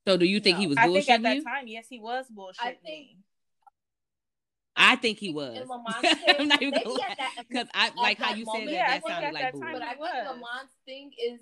So 0.06 0.16
do 0.16 0.24
you 0.24 0.40
think 0.40 0.58
he 0.58 0.64
no, 0.64 0.70
was 0.70 0.78
I 0.78 0.86
think 0.86 1.08
at 1.10 1.20
bullshitting 1.20 1.22
that 1.24 1.36
you? 1.36 1.44
time, 1.44 1.68
yes, 1.68 1.86
he 1.88 1.98
was 2.00 2.26
bullshitting 2.30 2.54
I 2.60 2.70
think- 2.72 2.82
me. 2.84 3.16
I 4.80 4.96
think 4.96 5.18
he 5.18 5.32
was. 5.32 5.56
In 5.58 5.68
Lamont's 5.68 6.18
I'm 6.38 6.48
not 6.48 6.62
even 6.62 6.82
gonna 6.82 7.02
at 7.02 7.18
that- 7.18 7.44
because 7.48 7.68
I 7.74 7.90
like 7.96 8.18
how 8.18 8.34
you 8.34 8.44
moment- 8.44 8.68
said 8.70 8.74
that. 8.74 8.74
Yeah, 8.74 8.84
I 8.84 8.90
that 8.94 9.02
think 9.02 9.12
sounded 9.12 9.26
at 9.28 9.34
like 9.34 9.42
that 9.42 9.52
bull. 9.52 9.60
time 9.62 9.72
But 9.74 9.82
I 9.82 9.94
think. 9.94 10.00
Lamont's 10.28 10.74
thing 10.86 11.10
is 11.22 11.40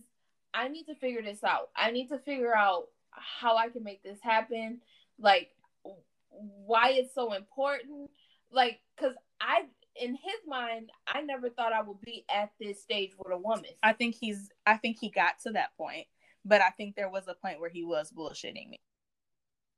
I 0.54 0.68
need 0.68 0.84
to 0.84 0.94
figure 0.94 1.22
this 1.22 1.44
out. 1.44 1.70
I 1.76 1.90
need 1.90 2.08
to 2.08 2.18
figure 2.18 2.54
out 2.56 2.88
how 3.12 3.56
I 3.56 3.68
can 3.68 3.84
make 3.84 4.02
this 4.02 4.18
happen. 4.22 4.80
Like 5.18 5.50
why 6.30 6.90
it's 6.90 7.14
so 7.14 7.32
important. 7.34 8.10
Like, 8.52 8.80
cause 8.98 9.14
I 9.40 9.62
in 10.00 10.10
his 10.14 10.40
mind, 10.46 10.90
I 11.06 11.22
never 11.22 11.50
thought 11.50 11.72
I 11.72 11.82
would 11.82 12.00
be 12.00 12.24
at 12.32 12.50
this 12.60 12.80
stage 12.80 13.12
with 13.18 13.32
a 13.32 13.38
woman. 13.38 13.70
I 13.82 13.92
think 13.92 14.14
he's 14.14 14.50
I 14.66 14.76
think 14.76 14.98
he 15.00 15.10
got 15.10 15.40
to 15.44 15.50
that 15.52 15.76
point, 15.76 16.06
but 16.44 16.60
I 16.60 16.70
think 16.70 16.94
there 16.96 17.10
was 17.10 17.24
a 17.28 17.34
point 17.34 17.60
where 17.60 17.70
he 17.70 17.84
was 17.84 18.10
bullshitting 18.12 18.68
me. 18.70 18.80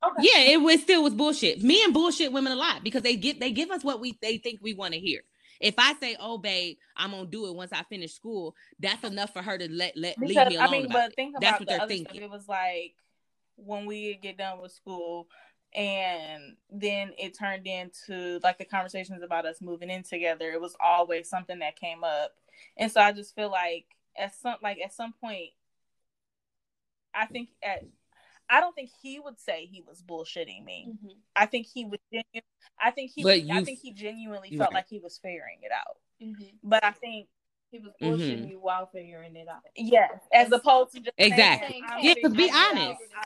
Okay. 0.05 0.29
Yeah, 0.33 0.53
it 0.53 0.61
was 0.61 0.81
still 0.81 1.03
was 1.03 1.15
bullshit. 1.15 1.63
Me 1.63 1.83
and 1.85 1.93
bullshit 1.93 2.33
women 2.33 2.53
a 2.53 2.57
lot 2.57 2.83
because 2.83 3.03
they 3.03 3.17
give 3.17 3.39
they 3.39 3.53
give 3.53 3.71
us 3.71 3.85
what 3.85 4.01
we 4.01 4.19
they 4.23 4.39
think 4.39 4.61
we 4.63 4.73
want 4.75 4.95
to 4.95 5.01
hear. 5.01 5.23
If 5.61 5.75
I 5.77 5.95
say, 6.01 6.17
"Oh, 6.19 6.39
babe, 6.39 6.79
I'm 6.97 7.11
gonna 7.11 7.27
do 7.27 7.47
it 7.47 7.55
once 7.55 7.71
I 7.73 7.83
finish 7.83 8.15
school," 8.15 8.55
that's 8.79 9.05
enough 9.05 9.33
for 9.33 9.43
her 9.43 9.59
to 9.59 9.71
let 9.71 9.97
let 9.97 10.19
leave 10.19 10.37
me 10.37 10.57
alone 10.57 10.67
I 10.67 10.71
mean, 10.71 10.87
about 10.87 10.95
but 10.95 11.11
it. 11.11 11.17
think 11.17 11.35
That's 11.39 11.61
what 11.61 11.67
the 11.69 11.73
they're 11.73 11.81
other 11.83 11.89
thinking. 11.89 12.17
stuff. 12.17 12.25
It 12.25 12.31
was 12.31 12.49
like 12.49 12.95
when 13.57 13.85
we 13.85 14.15
get 14.23 14.39
done 14.39 14.63
with 14.63 14.73
school, 14.73 15.29
and 15.75 16.57
then 16.71 17.13
it 17.19 17.37
turned 17.39 17.67
into 17.67 18.41
like 18.43 18.57
the 18.57 18.65
conversations 18.65 19.23
about 19.23 19.45
us 19.45 19.61
moving 19.61 19.91
in 19.91 20.03
together. 20.03 20.51
It 20.51 20.61
was 20.63 20.77
always 20.83 21.29
something 21.29 21.59
that 21.59 21.77
came 21.77 22.05
up, 22.05 22.33
and 22.79 22.91
so 22.91 23.03
I 23.03 23.13
just 23.13 23.35
feel 23.35 23.51
like 23.51 23.85
at 24.17 24.35
some 24.35 24.57
like 24.63 24.79
at 24.83 24.95
some 24.95 25.13
point, 25.21 25.51
I 27.15 27.27
think 27.27 27.51
at 27.63 27.83
I 28.51 28.61
don't 28.61 28.75
think 28.75 28.91
he 29.03 29.21
would 29.21 29.39
say 29.39 29.67
he 29.67 29.81
was 29.87 30.03
bullshitting 30.03 30.65
me. 30.65 30.89
Mhm. 30.91 31.17
I 31.37 31.47
think 31.47 31.67
he 31.73 31.85
would. 31.85 32.01
Genu- 32.13 32.43
I 32.79 32.91
think 32.91 33.13
he. 33.15 33.23
But 33.23 33.39
I 33.51 33.63
think 33.65 33.79
he 33.81 33.93
genuinely 33.93 34.51
felt 34.51 34.71
right. 34.71 34.79
like 34.79 34.89
he 34.89 34.99
was 34.99 35.19
figuring 35.19 35.59
it 35.63 35.71
out. 35.73 35.99
Mhm. 36.21 36.55
But 36.63 36.85
I 36.85 36.91
think 36.93 37.29
He 37.73 37.79
was 37.79 37.93
Mhm. 38.01 38.49
you 38.51 38.59
while 38.59 38.87
figuring 38.87 39.37
it 39.37 39.47
out. 39.47 39.63
yes, 39.77 40.11
as 40.33 40.51
opposed 40.51 40.91
to 40.93 40.99
just 40.99 41.15
Exactly. 41.17 41.81
"I'm 41.87 42.03
Yeah, 42.03 42.15
figuring 42.15 42.35
be 42.35 42.51
honest. 42.51 43.01
I. 43.17 43.23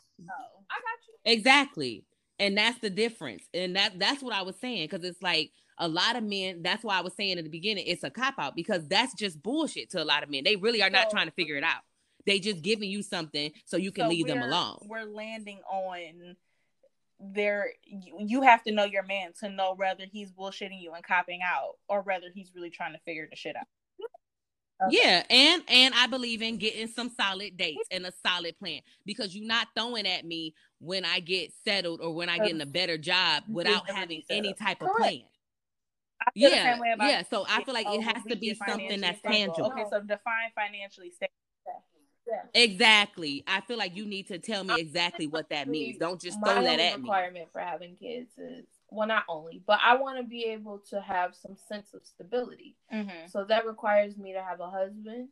I 0.70 0.80
got 0.80 1.06
you. 1.08 1.14
Exactly. 1.24 2.04
And 2.38 2.58
that's 2.58 2.78
the 2.80 2.90
difference. 2.90 3.48
And 3.54 3.74
that 3.76 3.98
that's 3.98 4.22
what 4.22 4.34
I 4.34 4.42
was 4.42 4.56
saying. 4.56 4.86
Cause 4.88 5.02
it's 5.02 5.22
like 5.22 5.50
a 5.78 5.88
lot 5.88 6.16
of 6.16 6.24
men, 6.24 6.62
that's 6.62 6.84
why 6.84 6.98
I 6.98 7.00
was 7.00 7.14
saying 7.14 7.38
in 7.38 7.44
the 7.44 7.50
beginning, 7.50 7.86
it's 7.86 8.04
a 8.04 8.10
cop 8.10 8.34
out 8.38 8.54
because 8.54 8.86
that's 8.86 9.14
just 9.14 9.42
bullshit 9.42 9.88
to 9.90 10.02
a 10.02 10.04
lot 10.04 10.22
of 10.22 10.28
men. 10.28 10.44
They 10.44 10.56
really 10.56 10.82
are 10.82 10.90
not 10.90 11.04
So- 11.10 11.14
trying 11.16 11.26
to 11.26 11.32
figure 11.32 11.56
it 11.56 11.64
out. 11.64 11.82
They 12.26 12.38
just 12.40 12.62
giving 12.62 12.90
you 12.90 13.02
something 13.02 13.52
so 13.64 13.76
you 13.76 13.92
can 13.92 14.04
So 14.04 14.10
leave 14.10 14.26
them 14.26 14.42
alone. 14.42 14.78
We're 14.86 15.04
landing 15.04 15.60
on 15.70 16.36
there. 17.20 17.70
You, 17.84 18.16
you 18.20 18.42
have 18.42 18.62
to 18.64 18.72
know 18.72 18.84
your 18.84 19.02
man 19.04 19.32
to 19.40 19.48
know 19.48 19.74
whether 19.74 20.04
he's 20.10 20.32
bullshitting 20.32 20.80
you 20.80 20.92
and 20.94 21.04
copping 21.04 21.40
out, 21.44 21.74
or 21.88 22.02
whether 22.02 22.26
he's 22.34 22.52
really 22.54 22.70
trying 22.70 22.92
to 22.92 23.00
figure 23.00 23.26
the 23.30 23.36
shit 23.36 23.56
out. 23.56 23.66
Okay. 24.82 24.96
Yeah, 24.98 25.22
and 25.30 25.62
and 25.68 25.94
I 25.94 26.06
believe 26.08 26.42
in 26.42 26.58
getting 26.58 26.88
some 26.88 27.08
solid 27.08 27.56
dates 27.56 27.88
and 27.90 28.04
a 28.06 28.12
solid 28.26 28.58
plan 28.58 28.80
because 29.06 29.34
you're 29.34 29.46
not 29.46 29.68
throwing 29.76 30.06
at 30.06 30.24
me 30.26 30.54
when 30.78 31.04
I 31.04 31.20
get 31.20 31.52
settled 31.64 32.00
or 32.00 32.14
when 32.14 32.28
I 32.28 32.38
get 32.38 32.50
in 32.50 32.60
a 32.60 32.66
better 32.66 32.98
job 32.98 33.44
without 33.48 33.88
having 33.88 34.22
any 34.28 34.52
type 34.52 34.82
of 34.82 34.88
plan. 34.98 35.22
I 36.20 36.30
feel 36.32 36.50
the 36.50 36.56
Yeah, 36.56 36.72
same 36.72 36.80
way 36.80 36.92
about 36.92 37.08
yeah. 37.08 37.22
So 37.30 37.46
I 37.48 37.64
feel 37.64 37.74
like 37.74 37.86
Oh, 37.88 37.98
it 37.98 38.02
has 38.02 38.24
to 38.24 38.36
be 38.36 38.54
something 38.54 39.00
that's 39.00 39.22
tangible. 39.22 39.70
Okay, 39.72 39.84
so 39.90 40.00
define 40.00 40.50
financially 40.54 41.10
stable. 41.10 41.30
Exactly. 42.54 43.44
I 43.46 43.60
feel 43.62 43.78
like 43.78 43.96
you 43.96 44.06
need 44.06 44.28
to 44.28 44.38
tell 44.38 44.64
me 44.64 44.74
exactly 44.78 45.26
what 45.26 45.48
that 45.50 45.68
means. 45.68 45.98
Don't 45.98 46.20
just 46.20 46.38
throw 46.44 46.62
that 46.62 46.80
at 46.80 46.96
me. 46.98 47.02
requirement 47.02 47.48
for 47.52 47.60
having 47.60 47.96
kids 47.96 48.30
is 48.38 48.64
well, 48.90 49.08
not 49.08 49.24
only, 49.28 49.60
but 49.66 49.80
I 49.84 49.96
want 49.96 50.18
to 50.18 50.24
be 50.24 50.44
able 50.44 50.80
to 50.90 51.00
have 51.00 51.34
some 51.34 51.56
sense 51.68 51.94
of 51.94 52.06
stability. 52.06 52.76
Mm-hmm. 52.92 53.26
So 53.28 53.44
that 53.44 53.66
requires 53.66 54.16
me 54.16 54.32
to 54.34 54.42
have 54.42 54.60
a 54.60 54.70
husband, 54.70 55.28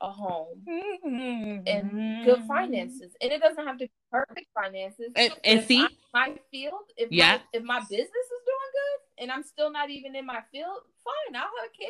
a 0.00 0.10
home, 0.10 0.62
Mm-hmm. 0.68 1.66
and 1.66 2.24
good 2.24 2.42
finances. 2.46 3.12
And 3.20 3.32
it 3.32 3.40
doesn't 3.40 3.66
have 3.66 3.78
to 3.78 3.86
be 3.86 3.90
perfect 4.12 4.46
finances. 4.54 5.12
And, 5.16 5.32
and 5.42 5.60
if 5.60 5.66
see, 5.66 5.80
my, 5.82 5.88
my 6.12 6.34
field, 6.50 6.82
if 6.96 7.10
Yeah. 7.10 7.38
my 7.38 7.40
if 7.52 7.62
my 7.64 7.80
business 7.80 8.00
is 8.00 8.42
doing 8.46 8.70
good 8.72 9.22
and 9.24 9.32
I'm 9.32 9.42
still 9.42 9.72
not 9.72 9.90
even 9.90 10.14
in 10.14 10.24
my 10.26 10.40
field, 10.52 10.78
fine, 11.02 11.34
I'll 11.36 11.42
have 11.42 11.50
a 11.66 11.76
kid. 11.76 11.88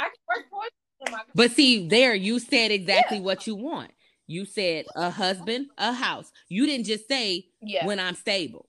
I 0.00 0.04
can 0.04 0.12
work 0.28 0.48
towards 0.50 0.70
my- 0.72 0.85
but 1.34 1.50
see, 1.50 1.88
there 1.88 2.14
you 2.14 2.38
said 2.38 2.70
exactly 2.70 3.20
what 3.20 3.46
you 3.46 3.54
want. 3.54 3.90
You 4.26 4.44
said 4.44 4.86
a 4.96 5.10
husband, 5.10 5.68
a 5.78 5.92
house. 5.92 6.32
You 6.48 6.66
didn't 6.66 6.86
just 6.86 7.06
say 7.08 7.46
yeah, 7.62 7.86
when 7.86 8.00
I'm 8.00 8.14
stable. 8.14 8.68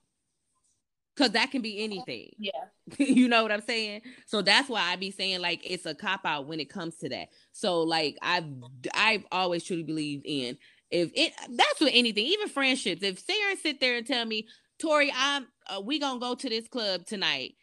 Cause 1.15 1.31
that 1.31 1.49
can 1.49 1.63
be 1.63 1.83
anything. 1.83 2.29
yeah, 2.37 2.51
you 2.99 3.27
know 3.27 3.41
what 3.41 3.51
I'm 3.51 3.63
saying? 3.63 4.01
So 4.27 4.43
that's 4.43 4.69
why 4.69 4.81
I 4.81 4.97
be 4.97 5.09
saying 5.09 5.41
like 5.41 5.61
it's 5.63 5.87
a 5.87 5.95
cop 5.95 6.21
out 6.25 6.45
when 6.45 6.59
it 6.59 6.69
comes 6.69 6.95
to 6.97 7.09
that. 7.09 7.29
So 7.53 7.81
like 7.81 8.17
I've 8.21 8.45
I've 8.93 9.25
always 9.31 9.63
truly 9.63 9.81
believed 9.81 10.25
in 10.25 10.59
if 10.91 11.11
it 11.15 11.33
that's 11.49 11.79
with 11.79 11.91
anything, 11.93 12.25
even 12.25 12.49
friendships. 12.49 13.03
If 13.03 13.19
Sarah 13.19 13.57
sit 13.57 13.79
there 13.79 13.97
and 13.97 14.05
tell 14.05 14.25
me, 14.25 14.47
Tori, 14.79 15.11
I'm 15.15 15.47
uh, 15.67 15.81
we 15.81 15.99
gonna 15.99 16.19
go 16.19 16.35
to 16.35 16.49
this 16.49 16.67
club 16.67 17.05
tonight, 17.05 17.55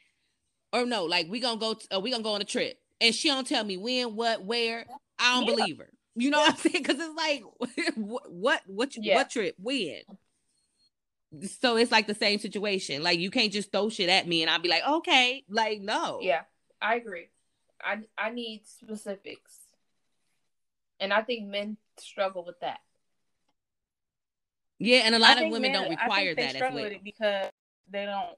or 0.73 0.85
no, 0.85 1.05
like 1.05 1.29
we 1.31 1.41
gonna 1.41 1.61
go 1.61 1.75
t- 1.75 1.87
uh, 1.95 2.01
we 2.01 2.11
gonna 2.11 2.23
go 2.23 2.35
on 2.35 2.43
a 2.43 2.45
trip, 2.45 2.77
and 3.01 3.15
she 3.15 3.29
don't 3.29 3.47
tell 3.47 3.65
me 3.65 3.77
when, 3.77 4.15
what, 4.17 4.45
where, 4.45 4.87
I 5.19 5.35
don't 5.35 5.49
Yeah. 5.49 5.55
believe 5.55 5.79
her. 5.79 5.91
You 6.17 6.31
know 6.31 6.39
what 6.39 6.53
I'm 6.53 6.57
saying? 6.59 6.83
Because 6.83 6.97
it's 7.01 7.15
like 7.17 7.43
what 7.97 8.31
what 8.31 8.63
what, 8.67 8.97
Yeah. 8.97 9.17
what 9.17 9.31
trip 9.31 9.57
when? 9.59 10.03
So 11.61 11.77
it's 11.77 11.91
like 11.91 12.07
the 12.07 12.15
same 12.15 12.39
situation. 12.39 13.03
Like 13.03 13.19
you 13.19 13.31
can't 13.31 13.53
just 13.53 13.73
throw 13.73 13.89
shit 13.89 14.09
at 14.09 14.29
me 14.29 14.43
and 14.43 14.51
I'll 14.51 14.61
be 14.61 14.69
like, 14.69 14.87
okay, 14.87 15.43
like 15.49 15.81
no. 15.81 16.21
yeah. 16.23 16.43
I 16.81 16.97
agree. 16.97 17.29
I 17.83 17.99
I 18.17 18.31
need 18.31 18.63
specifics, 18.67 19.59
and 21.01 21.13
I 21.13 21.23
think 21.23 21.49
men 21.49 21.77
struggle 21.99 22.45
with 22.45 22.61
that. 22.61 22.79
Yeah, 24.79 24.99
and 25.05 25.15
a 25.15 25.19
lot 25.19 25.37
of 25.43 25.51
women 25.51 25.73
men- 25.73 25.73
don't 25.73 25.91
require 25.91 26.35
that 26.35 26.55
as 26.57 26.61
well. 26.61 26.75
with 26.75 26.93
it 26.93 27.05
because 27.05 27.51
they 27.91 28.05
don't. 28.07 28.37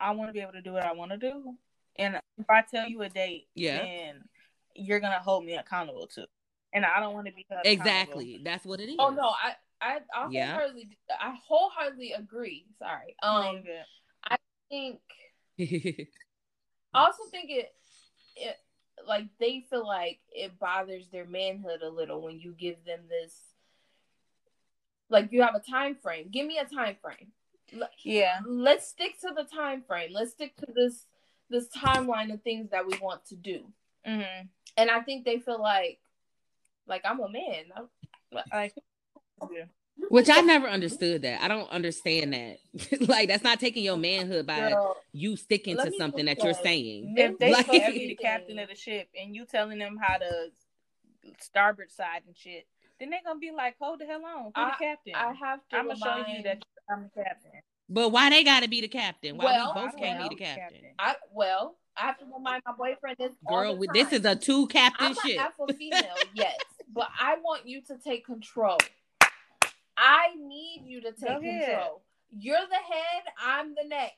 I 0.00 0.10
want 0.12 0.28
to 0.28 0.32
be 0.32 0.40
able 0.40 0.52
to 0.52 0.62
do 0.62 0.72
what 0.72 0.84
I 0.84 0.92
want 0.92 1.10
to 1.12 1.16
do, 1.18 1.54
and 1.98 2.20
if 2.38 2.48
I 2.48 2.62
tell 2.62 2.88
you 2.88 3.02
a 3.02 3.08
date, 3.08 3.48
Yeah. 3.54 3.84
then 3.84 4.22
you're 4.74 5.00
gonna 5.00 5.18
hold 5.18 5.44
me 5.44 5.54
accountable 5.54 6.06
to, 6.08 6.26
and 6.72 6.84
I 6.84 7.00
don't 7.00 7.14
want 7.14 7.26
to 7.26 7.32
be. 7.32 7.46
Exactly. 7.64 8.40
That's 8.44 8.64
what 8.64 8.80
it 8.80 8.88
is. 8.88 8.96
Oh 8.98 9.10
no, 9.10 9.28
I 9.28 9.54
I 9.80 9.98
I 10.14 10.28
Yeah. 10.30 10.52
wholeheartedly 10.52 10.98
I 11.20 11.34
wholeheartedly 11.46 12.12
agree. 12.12 12.66
Sorry. 12.78 13.16
Um. 13.22 13.62
I 14.24 14.36
think 14.68 15.00
I 15.58 17.04
also 17.04 17.24
think 17.30 17.50
it 17.50 17.72
it 18.36 18.56
like 19.06 19.24
they 19.40 19.64
feel 19.70 19.86
like 19.86 20.20
it 20.30 20.58
bothers 20.58 21.08
their 21.08 21.24
manhood 21.24 21.82
a 21.82 21.88
little 21.88 22.20
when 22.20 22.38
you 22.38 22.52
give 22.52 22.84
them 22.84 23.00
this 23.08 23.34
like 25.08 25.32
you 25.32 25.42
have 25.42 25.54
a 25.54 25.60
time 25.60 25.96
frame. 25.96 26.28
Give 26.30 26.46
me 26.46 26.58
a 26.58 26.64
time 26.64 26.96
frame. 27.00 27.32
Yeah, 28.02 28.40
Let's 28.46 28.88
stick 28.88 29.20
to 29.20 29.32
the 29.34 29.44
time 29.44 29.82
frame. 29.86 30.10
Let's 30.12 30.32
stick 30.32 30.56
to 30.56 30.66
this 30.74 31.06
this 31.50 31.68
timeline 31.68 32.32
of 32.32 32.42
things 32.42 32.70
that 32.70 32.86
we 32.86 32.96
want 32.98 33.24
to 33.26 33.36
do. 33.36 33.64
mm-hmm. 34.06 34.46
And 34.76 34.90
I 34.90 35.00
think 35.00 35.24
they 35.24 35.38
feel 35.38 35.60
like 35.60 35.98
like 36.86 37.02
I'm 37.04 37.20
a 37.20 37.28
man. 37.28 37.64
I'm, 37.76 37.88
like 38.52 38.74
yeah. 39.52 39.64
Which 40.10 40.30
I 40.30 40.40
never 40.42 40.68
understood 40.68 41.22
that. 41.22 41.42
I 41.42 41.48
don't 41.48 41.68
understand 41.70 42.32
that. 42.32 42.58
like 43.08 43.28
that's 43.28 43.42
not 43.42 43.58
taking 43.58 43.82
your 43.84 43.96
manhood 43.96 44.46
by 44.46 44.70
girl, 44.70 44.96
you 45.12 45.36
sticking 45.36 45.76
to 45.76 45.90
something 45.98 46.26
that 46.26 46.42
you're 46.42 46.54
saying. 46.54 47.14
if 47.16 47.38
they 47.38 47.52
Like- 47.52 47.66
supposed 47.66 47.86
to 47.86 47.92
be 47.92 48.08
the 48.08 48.14
captain 48.14 48.58
of 48.60 48.68
the 48.68 48.76
ship 48.76 49.08
and 49.20 49.34
you 49.34 49.44
telling 49.44 49.78
them 49.78 49.98
how 50.00 50.18
to 50.18 50.50
starboard 51.40 51.90
side 51.90 52.22
and 52.26 52.36
shit, 52.36 52.66
then 53.00 53.10
they're 53.10 53.20
gonna 53.24 53.40
be 53.40 53.50
like, 53.50 53.76
hold 53.80 53.98
the 54.00 54.06
hell 54.06 54.24
on, 54.24 54.44
who 54.44 54.50
I- 54.54 54.70
the 54.78 54.84
captain? 54.84 55.14
I 55.16 55.32
have 55.32 55.60
to 55.70 55.76
I'm 55.76 55.88
gonna 55.88 55.98
show 55.98 56.24
you 56.32 56.42
that 56.44 56.62
I'm 56.88 57.10
the 57.14 57.22
captain. 57.24 57.50
But 57.88 58.10
why 58.10 58.30
they 58.30 58.44
gotta 58.44 58.68
be 58.68 58.80
the 58.80 58.88
captain? 58.88 59.36
Why 59.36 59.44
Well, 59.44 59.72
we 59.74 59.80
both 59.80 59.94
I 59.94 59.98
can't 59.98 60.18
don't 60.20 60.28
be 60.30 60.34
the 60.36 60.44
know, 60.44 60.54
captain? 60.56 60.80
I 60.98 61.14
well, 61.32 61.76
I 61.96 62.02
have 62.06 62.18
to 62.18 62.24
remind 62.26 62.62
my 62.66 62.72
boyfriend 62.72 63.16
this. 63.18 63.32
all 63.46 63.60
Girl, 63.62 63.72
the 63.74 63.78
we- 63.80 63.88
this 63.92 64.12
is 64.12 64.24
a 64.24 64.36
two 64.36 64.66
captain 64.68 65.14
shit. 65.14 65.18
I'm 65.24 65.28
ship. 65.30 65.38
an 65.40 65.46
alpha 65.60 65.74
female, 65.78 66.14
yes, 66.34 66.56
but 66.92 67.08
I 67.18 67.36
want 67.42 67.66
you 67.66 67.80
to 67.82 67.96
take 67.98 68.26
control. 68.26 68.76
I 69.96 70.28
need 70.36 70.82
you 70.86 71.00
to 71.02 71.12
take 71.12 71.40
control. 71.40 72.02
You're 72.30 72.58
the 72.68 72.74
head, 72.74 73.22
I'm 73.42 73.74
the 73.74 73.88
neck. 73.88 74.12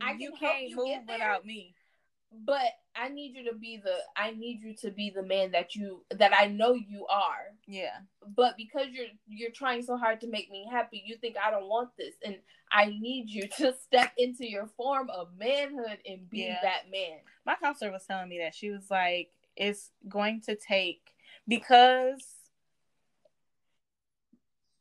I 0.00 0.12
you 0.12 0.30
can 0.30 0.36
help 0.38 0.52
can't 0.56 0.68
you 0.68 0.76
move 0.76 0.86
get 0.86 1.06
there. 1.06 1.16
without 1.16 1.46
me. 1.46 1.74
But 2.32 2.72
I 2.94 3.08
need 3.08 3.34
you 3.34 3.50
to 3.50 3.56
be 3.56 3.80
the 3.82 3.96
I 4.16 4.30
need 4.32 4.60
you 4.62 4.74
to 4.82 4.90
be 4.90 5.10
the 5.10 5.22
man 5.22 5.50
that 5.52 5.74
you 5.74 6.04
that 6.10 6.32
I 6.38 6.46
know 6.46 6.74
you 6.74 7.06
are. 7.06 7.54
Yeah. 7.66 7.98
But 8.36 8.56
because 8.56 8.88
you're 8.92 9.06
you're 9.26 9.50
trying 9.50 9.82
so 9.82 9.96
hard 9.96 10.20
to 10.20 10.28
make 10.28 10.50
me 10.50 10.68
happy, 10.70 11.02
you 11.04 11.16
think 11.16 11.36
I 11.44 11.50
don't 11.50 11.68
want 11.68 11.90
this. 11.98 12.14
And 12.24 12.36
I 12.70 12.86
need 12.86 13.28
you 13.28 13.48
to 13.58 13.74
step 13.84 14.12
into 14.16 14.48
your 14.48 14.68
form 14.76 15.10
of 15.10 15.28
manhood 15.38 15.98
and 16.06 16.28
be 16.30 16.44
Yeah. 16.46 16.58
that 16.62 16.90
man. 16.90 17.18
my 17.44 17.56
counselor 17.56 17.90
was 17.90 18.04
telling 18.06 18.28
me 18.28 18.38
that 18.38 18.54
she 18.54 18.70
was 18.70 18.90
like, 18.90 19.30
it's 19.56 19.90
going 20.08 20.40
to 20.42 20.54
take 20.54 21.00
because 21.48 22.24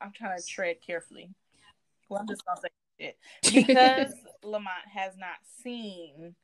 I'm 0.01 0.11
trying 0.11 0.37
to 0.37 0.45
tread 0.45 0.77
carefully. 0.85 1.31
Well, 2.09 2.21
I'm 2.21 2.27
just 2.27 2.45
gonna 2.45 2.61
say 2.61 2.69
it 2.99 3.17
because 3.53 4.13
Lamont 4.43 4.87
has 4.93 5.17
not 5.17 5.37
seen 5.63 6.35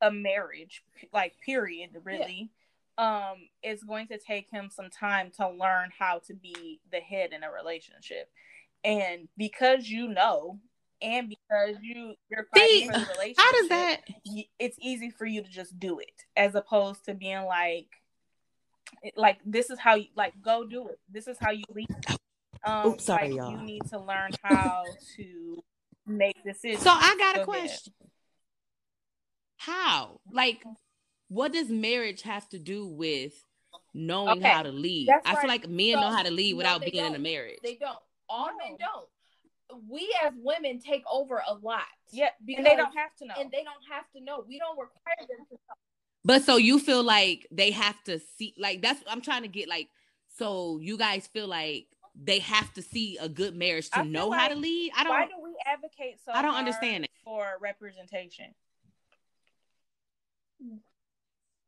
a 0.00 0.10
marriage, 0.10 0.82
like 1.12 1.34
period, 1.44 1.90
really. 2.04 2.50
Um, 2.96 3.48
it's 3.62 3.84
going 3.84 4.08
to 4.08 4.18
take 4.18 4.50
him 4.50 4.70
some 4.72 4.90
time 4.90 5.30
to 5.36 5.48
learn 5.48 5.90
how 5.96 6.20
to 6.26 6.34
be 6.34 6.80
the 6.90 6.98
head 6.98 7.32
in 7.32 7.44
a 7.44 7.50
relationship, 7.50 8.28
and 8.82 9.28
because 9.36 9.88
you 9.88 10.08
know, 10.08 10.58
and 11.00 11.28
because 11.28 11.76
you 11.80 12.14
you're 12.30 12.46
See, 12.56 12.86
for 12.86 12.92
the 12.98 13.06
relationship, 13.12 13.36
How 13.38 13.52
does 13.52 13.68
that? 13.68 14.00
it's 14.58 14.76
easy 14.80 15.10
for 15.10 15.26
you 15.26 15.42
to 15.42 15.48
just 15.48 15.78
do 15.78 16.00
it 16.00 16.24
as 16.36 16.54
opposed 16.54 17.04
to 17.04 17.14
being 17.14 17.44
like 17.44 17.86
like 19.16 19.38
this 19.44 19.70
is 19.70 19.78
how 19.78 19.94
you 19.94 20.06
like 20.16 20.32
go 20.42 20.66
do 20.66 20.88
it 20.88 20.98
this 21.10 21.28
is 21.28 21.36
how 21.40 21.50
you 21.50 21.62
lead 21.74 21.86
um 22.64 22.88
Oops, 22.88 23.04
sorry, 23.04 23.28
like 23.28 23.36
y'all. 23.36 23.52
you 23.52 23.58
need 23.58 23.82
to 23.90 23.98
learn 23.98 24.30
how 24.42 24.84
to 25.16 25.62
make 26.06 26.42
decisions 26.42 26.82
So 26.82 26.90
I 26.90 27.16
got 27.18 27.42
a 27.42 27.44
Go 27.44 27.52
ahead. 27.52 27.78
Question. 29.58 29.80
How? 29.82 30.20
Like, 30.32 30.64
what 31.28 31.52
does 31.52 31.68
marriage 31.68 32.22
have 32.22 32.48
to 32.50 32.58
do 32.58 32.86
with 32.86 33.44
knowing 33.94 34.38
Okay, 34.38 34.48
how 34.48 34.62
to 34.62 34.72
lead? 34.72 35.08
that's 35.08 35.26
I 35.26 35.32
feel 35.32 35.38
right. 35.40 35.48
like 35.62 35.68
men 35.68 35.94
So, 35.94 36.00
know 36.00 36.10
how 36.10 36.22
to 36.22 36.30
lead 36.30 36.52
no, 36.52 36.56
without 36.58 36.80
they 36.80 36.90
being 36.90 37.04
in 37.04 37.14
a 37.14 37.18
marriage. 37.18 37.58
They 37.62 37.74
don't. 37.74 37.98
All 38.28 38.46
men 38.46 38.76
don't. 38.78 39.08
We 39.88 40.14
as 40.24 40.32
women 40.36 40.80
take 40.80 41.02
over 41.10 41.42
a 41.46 41.54
lot. 41.54 41.82
yeah 42.10 42.30
Because 42.44 42.58
and 42.58 42.66
they 42.66 42.76
don't 42.76 42.96
have 42.96 43.14
to 43.18 43.26
know 43.26 43.34
and 43.38 43.50
they 43.50 43.64
don't 43.64 43.84
have 43.90 44.04
to 44.16 44.20
know. 44.22 44.44
We 44.46 44.58
don't 44.58 44.78
require 44.78 45.26
them 45.28 45.46
to 45.50 45.54
know. 45.54 45.74
But 46.24 46.42
so 46.42 46.56
you 46.56 46.78
feel 46.78 47.02
like 47.02 47.46
they 47.50 47.70
have 47.70 48.02
to 48.04 48.18
see, 48.18 48.54
like 48.58 48.80
that's 48.82 49.02
I'm 49.08 49.20
trying 49.20 49.42
to 49.42 49.48
get 49.48 49.68
like. 49.68 49.88
So 50.38 50.78
you 50.80 50.96
guys 50.96 51.26
feel 51.26 51.48
like 51.48 51.86
they 52.14 52.38
have 52.38 52.72
to 52.74 52.82
see 52.82 53.18
a 53.18 53.28
good 53.28 53.56
marriage 53.56 53.90
to 53.90 53.98
I 53.98 54.02
feel 54.02 54.10
know 54.10 54.30
how 54.30 54.48
to 54.48 54.54
lead. 54.54 54.92
I 54.96 55.04
don't. 55.04 55.12
Why 55.12 55.26
do 55.26 55.32
we 55.42 55.54
advocate 55.66 56.18
so 56.24 56.32
I 56.32 56.42
don't 56.42 56.52
hard 56.52 56.66
understand 56.66 57.04
it. 57.04 57.10
for 57.24 57.58
representation 57.60 58.54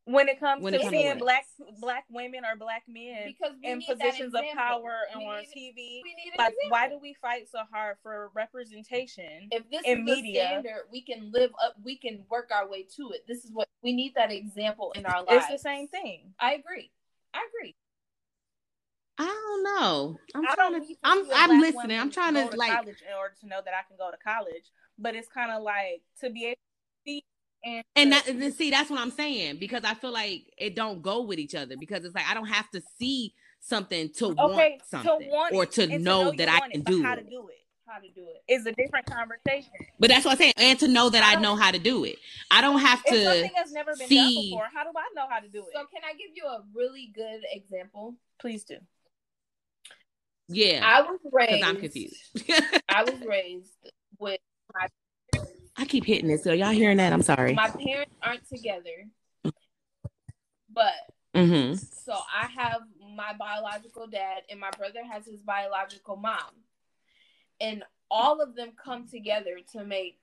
when 0.07 0.29
it 0.29 0.41
comes 0.41 0.63
When 0.63 0.73
to 0.73 0.81
it 0.81 0.91
seeing 0.91 1.07
what? 1.09 1.19
black 1.19 1.45
black 1.81 2.05
women 2.11 2.41
or 2.45 2.57
black 2.57 2.83
men 2.89 3.27
Because 3.27 3.55
in 3.63 3.81
positions 3.83 4.35
of 4.35 4.43
power 4.55 4.97
We 5.17 5.25
on 5.25 5.41
need- 5.41 5.49
TV 5.49 6.01
We 6.03 6.15
need 6.15 6.33
like 6.39 6.55
why 6.69 6.89
do 6.89 6.99
we 6.99 7.15
fight 7.21 7.49
so 7.51 7.61
hard 7.73 7.97
for 8.03 8.31
representation 8.35 9.49
if 9.53 9.69
this 9.71 9.83
in 9.85 9.99
is 10.01 10.05
media- 10.05 10.33
the 10.43 10.47
standard, 10.49 10.83
we 10.91 11.03
can 11.03 11.31
live 11.33 11.51
up. 11.63 11.75
We 11.85 11.97
can 11.97 12.25
work 12.31 12.51
our 12.53 12.69
way 12.69 12.85
to 12.97 13.11
it. 13.11 13.25
This 13.29 13.45
is 13.45 13.53
what 13.53 13.69
we 13.83 13.93
need. 13.93 14.15
That 14.17 14.33
example 14.33 14.93
in 14.93 15.07
our 15.07 15.23
lives. 15.23 15.45
it's 15.51 15.63
the 15.63 15.69
same 15.69 15.87
thing 15.89 16.35
I 16.41 16.55
agree. 16.55 16.91
I 17.35 17.47
agree. 17.49 17.77
I 19.19 19.27
don't 19.27 19.63
know. 19.65 20.19
I'm 20.35 20.47
I 20.49 20.55
trying 20.55 20.73
to. 20.81 20.95
I'm. 21.05 21.25
see 21.27 21.31
a 21.31 21.35
I'm 21.35 21.61
listening. 21.61 21.99
I'm 22.01 22.11
trying 22.11 22.35
go 22.35 22.49
to 22.49 22.57
like. 22.57 22.73
college 22.73 23.03
in 23.07 23.15
order 23.17 23.35
to 23.43 23.47
know 23.47 23.61
that 23.65 23.75
I 23.75 23.83
can 23.87 23.97
go 23.99 24.11
to 24.11 24.17
college 24.17 24.65
but 25.03 25.15
it's 25.15 25.29
kind 25.29 25.51
of 25.51 25.63
like 25.63 26.03
to 26.21 26.29
be 26.31 26.45
able 26.47 26.55
to 26.57 26.61
see 26.61 26.70
and 27.64 27.85
And 27.97 28.12
that, 28.12 28.26
and 28.29 28.55
see, 28.55 28.71
that's 28.71 28.90
what 28.90 29.00
I'm 29.00 29.11
saying 29.11 29.59
because 29.59 29.85
I 29.85 29.95
feel 29.95 30.12
like 30.12 30.45
it 30.57 30.75
don't 30.75 31.02
go 31.02 31.23
with 31.23 31.38
each 31.38 31.55
other 31.55 31.76
because 31.76 32.05
it's 32.05 32.14
like 32.14 32.29
I 32.29 32.35
don't 32.35 32.47
have 32.47 32.71
to 32.71 32.83
see 32.99 33.35
something 33.61 34.11
to 34.14 34.29
okay 34.29 34.37
want 34.38 34.81
to 34.81 34.87
something 34.88 35.29
want 35.31 35.55
or 35.55 35.64
it 35.64 35.73
to 35.73 35.99
know 35.99 36.33
that 36.33 36.49
I 36.49 36.59
want 36.61 36.73
it, 36.73 36.75
can 36.75 36.83
but 36.83 36.93
do 36.93 37.02
how 37.05 37.14
it. 37.14 37.17
to 37.17 37.23
do 37.31 37.49
it 37.49 37.57
How 37.87 37.99
to 37.99 38.09
do 38.09 38.26
it? 38.29 38.52
is 38.52 38.64
a 38.67 38.73
different 38.73 39.07
conversation 39.07 39.71
But 39.99 40.09
that's 40.09 40.25
what 40.25 40.33
I'm 40.33 40.38
saying, 40.38 40.52
and 40.57 40.79
to 40.79 40.88
know 40.88 41.11
that 41.11 41.23
I 41.23 41.38
I, 41.38 41.43
know 41.43 41.57
how 41.57 41.71
to 41.71 41.79
do 41.79 42.05
it. 42.05 42.17
I 42.50 42.61
don't 42.62 42.79
have 42.81 43.02
if 43.07 43.12
to. 43.12 43.25
something 43.25 43.52
has 43.57 43.71
never 43.73 43.95
been 43.97 44.09
done 44.09 44.35
before 44.35 44.69
how 44.73 44.85
do 44.85 44.90
I 44.97 45.02
know 45.14 45.26
how 45.29 45.40
to 45.40 45.49
do 45.49 45.59
it 45.59 45.75
So 45.75 45.85
can 45.93 46.02
I 46.09 46.12
give 46.12 46.31
you 46.35 46.45
a 46.47 46.62
really 46.75 47.12
good 47.14 47.40
example? 47.52 48.14
please 48.40 48.64
do 48.64 48.76
Yeah, 50.49 50.81
I 50.85 51.02
was 51.02 51.21
raised. 51.31 51.64
I'm 51.64 51.76
confused. 51.76 52.17
I 52.88 53.05
was 53.05 53.21
raised 53.26 53.71
with 54.19 54.40
my 54.73 54.81
parents 54.81 54.95
I 55.77 55.85
keep 55.85 56.05
hitting 56.05 56.29
this. 56.29 56.45
So 56.45 56.53
y'all 56.53 56.71
hearing 56.71 56.99
that? 56.99 57.12
I'm 57.12 57.23
sorry. 57.23 57.55
My 57.55 57.69
parents 57.69 58.12
aren't 58.23 58.49
together, 58.49 59.07
but 60.73 60.93
Mm-hmm. 61.35 61.75
so 61.75 62.12
I 62.12 62.47
have 62.49 62.83
my 63.15 63.33
biological 63.39 64.09
dad, 64.09 64.43
and 64.50 64.59
my 64.59 64.71
brother 64.77 64.99
has 65.11 65.25
his 65.25 65.41
biological 65.43 66.17
mom, 66.17 66.50
and 67.61 67.85
all 68.11 68.41
of 68.41 68.57
them 68.57 68.71
come 68.83 69.07
together 69.07 69.59
to 69.73 69.85
make 69.85 70.19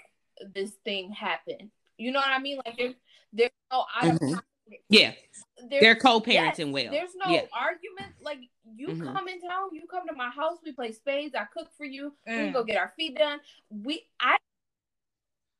this 0.54 0.72
thing 0.84 1.12
happen. 1.12 1.72
You 1.98 2.12
know 2.12 2.20
what 2.20 2.27
I 2.30 2.39
mean? 2.39 2.60
Like 2.66 2.77
there's 2.77 2.96
there's 3.32 3.51
no 3.72 3.86
out 3.96 4.08
of 4.16 4.20
Mhm. 4.22 4.42
Yeah, 4.89 5.13
there's, 5.58 5.70
they're 5.82 5.96
co-parenting 5.96 6.58
yes, 6.58 6.74
well. 6.74 6.92
There's 6.92 7.16
no 7.16 7.34
Yeah. 7.34 7.46
argument. 7.54 8.13
Like 8.22 8.39
you 8.75 8.89
Mhm. 8.89 9.13
come 9.13 9.30
in 9.30 9.39
town, 9.42 9.70
you 9.72 9.88
come 9.88 10.06
to 10.08 10.13
my 10.13 10.30
house, 10.30 10.58
we 10.63 10.74
play 10.74 10.92
spades, 10.92 11.36
I 11.36 11.46
cook 11.46 11.72
for 11.77 11.86
you, 11.86 12.13
we 12.27 12.34
Mm. 12.34 12.54
go 12.54 12.63
get 12.66 12.75
our 12.77 12.89
feet 12.98 13.16
done. 13.18 13.39
We 13.70 14.10
I 14.20 14.38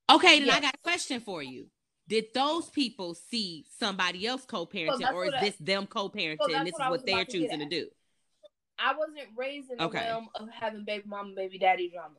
Okay, 0.10 0.40
then 0.40 0.50
I 0.50 0.62
got 0.62 0.74
a 0.76 0.78
question 0.84 1.20
for 1.20 1.44
you. 1.44 1.68
Did 2.08 2.26
those 2.34 2.70
people 2.70 3.14
see 3.16 3.66
somebody 3.78 4.26
else 4.26 4.46
co-parenting, 4.46 5.00
that's 5.00 5.14
or 5.14 5.26
is 5.26 5.34
I- 5.34 5.40
this 5.42 5.56
them 5.58 5.86
co-parenting? 5.88 6.38
So 6.42 6.52
that's 6.52 6.64
this 6.64 6.74
is 6.74 6.80
what 6.80 6.86
I 6.86 6.90
what 6.90 7.00
was 7.00 7.04
they're 7.06 7.16
about 7.16 7.30
to 7.30 7.38
choosing 7.40 7.60
to 7.60 7.66
do. 7.70 7.88
I 8.80 8.94
wasn't 8.96 9.28
raised 9.36 9.72
in 9.72 9.78
the 9.78 9.84
Okay. 9.86 10.06
realm 10.06 10.30
of 10.36 10.50
having 10.50 10.86
baby 10.86 11.04
mama, 11.08 11.34
baby 11.36 11.58
daddy 11.58 11.90
drama. 11.90 12.16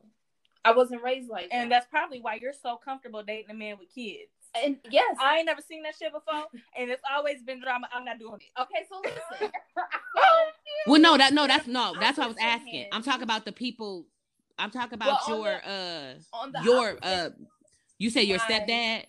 I 0.64 0.72
wasn't 0.72 1.02
raised 1.02 1.30
like 1.30 1.48
that. 1.48 1.54
And 1.54 1.70
that. 1.70 1.82
that's 1.82 1.86
probably 1.90 2.20
why 2.20 2.34
you're 2.34 2.52
so 2.52 2.76
comfortable 2.76 3.22
dating 3.22 3.50
a 3.50 3.54
man 3.54 3.78
with 3.78 3.88
kids. 3.94 4.30
And 4.54 4.78
yes, 4.90 5.16
I 5.20 5.36
ain't 5.38 5.46
never 5.46 5.62
seen 5.62 5.82
that 5.84 5.94
shit 5.96 6.12
before, 6.12 6.46
and 6.76 6.90
it's 6.90 7.02
always 7.10 7.42
been 7.42 7.60
drama. 7.60 7.88
I'm 7.92 8.04
not 8.04 8.18
doing 8.18 8.40
it. 8.40 8.60
okay. 8.60 8.86
So 8.88 9.00
listen, 9.04 9.50
Well, 10.86 11.00
no, 11.00 11.16
that 11.16 11.32
no, 11.32 11.46
that's 11.46 11.66
no, 11.66 11.92
I'm 11.94 12.00
that's 12.00 12.18
what 12.18 12.24
I 12.24 12.26
was 12.28 12.36
just 12.36 12.42
saying. 12.44 12.60
asking. 12.60 12.86
I'm 12.92 13.02
talking 13.02 13.22
about 13.22 13.44
the 13.44 13.52
people. 13.52 14.06
I'm 14.58 14.70
talking 14.70 14.94
about 14.94 15.20
Well, 15.28 15.36
on 15.38 15.44
your 15.44 15.60
uh 15.64 16.14
on 16.32 16.52
the 16.52 16.62
your 16.64 16.88
opposite, 16.90 17.04
uh. 17.04 17.30
You 17.98 18.10
say 18.10 18.22
your 18.22 18.38
My- 18.38 18.44
stepdad. 18.44 19.06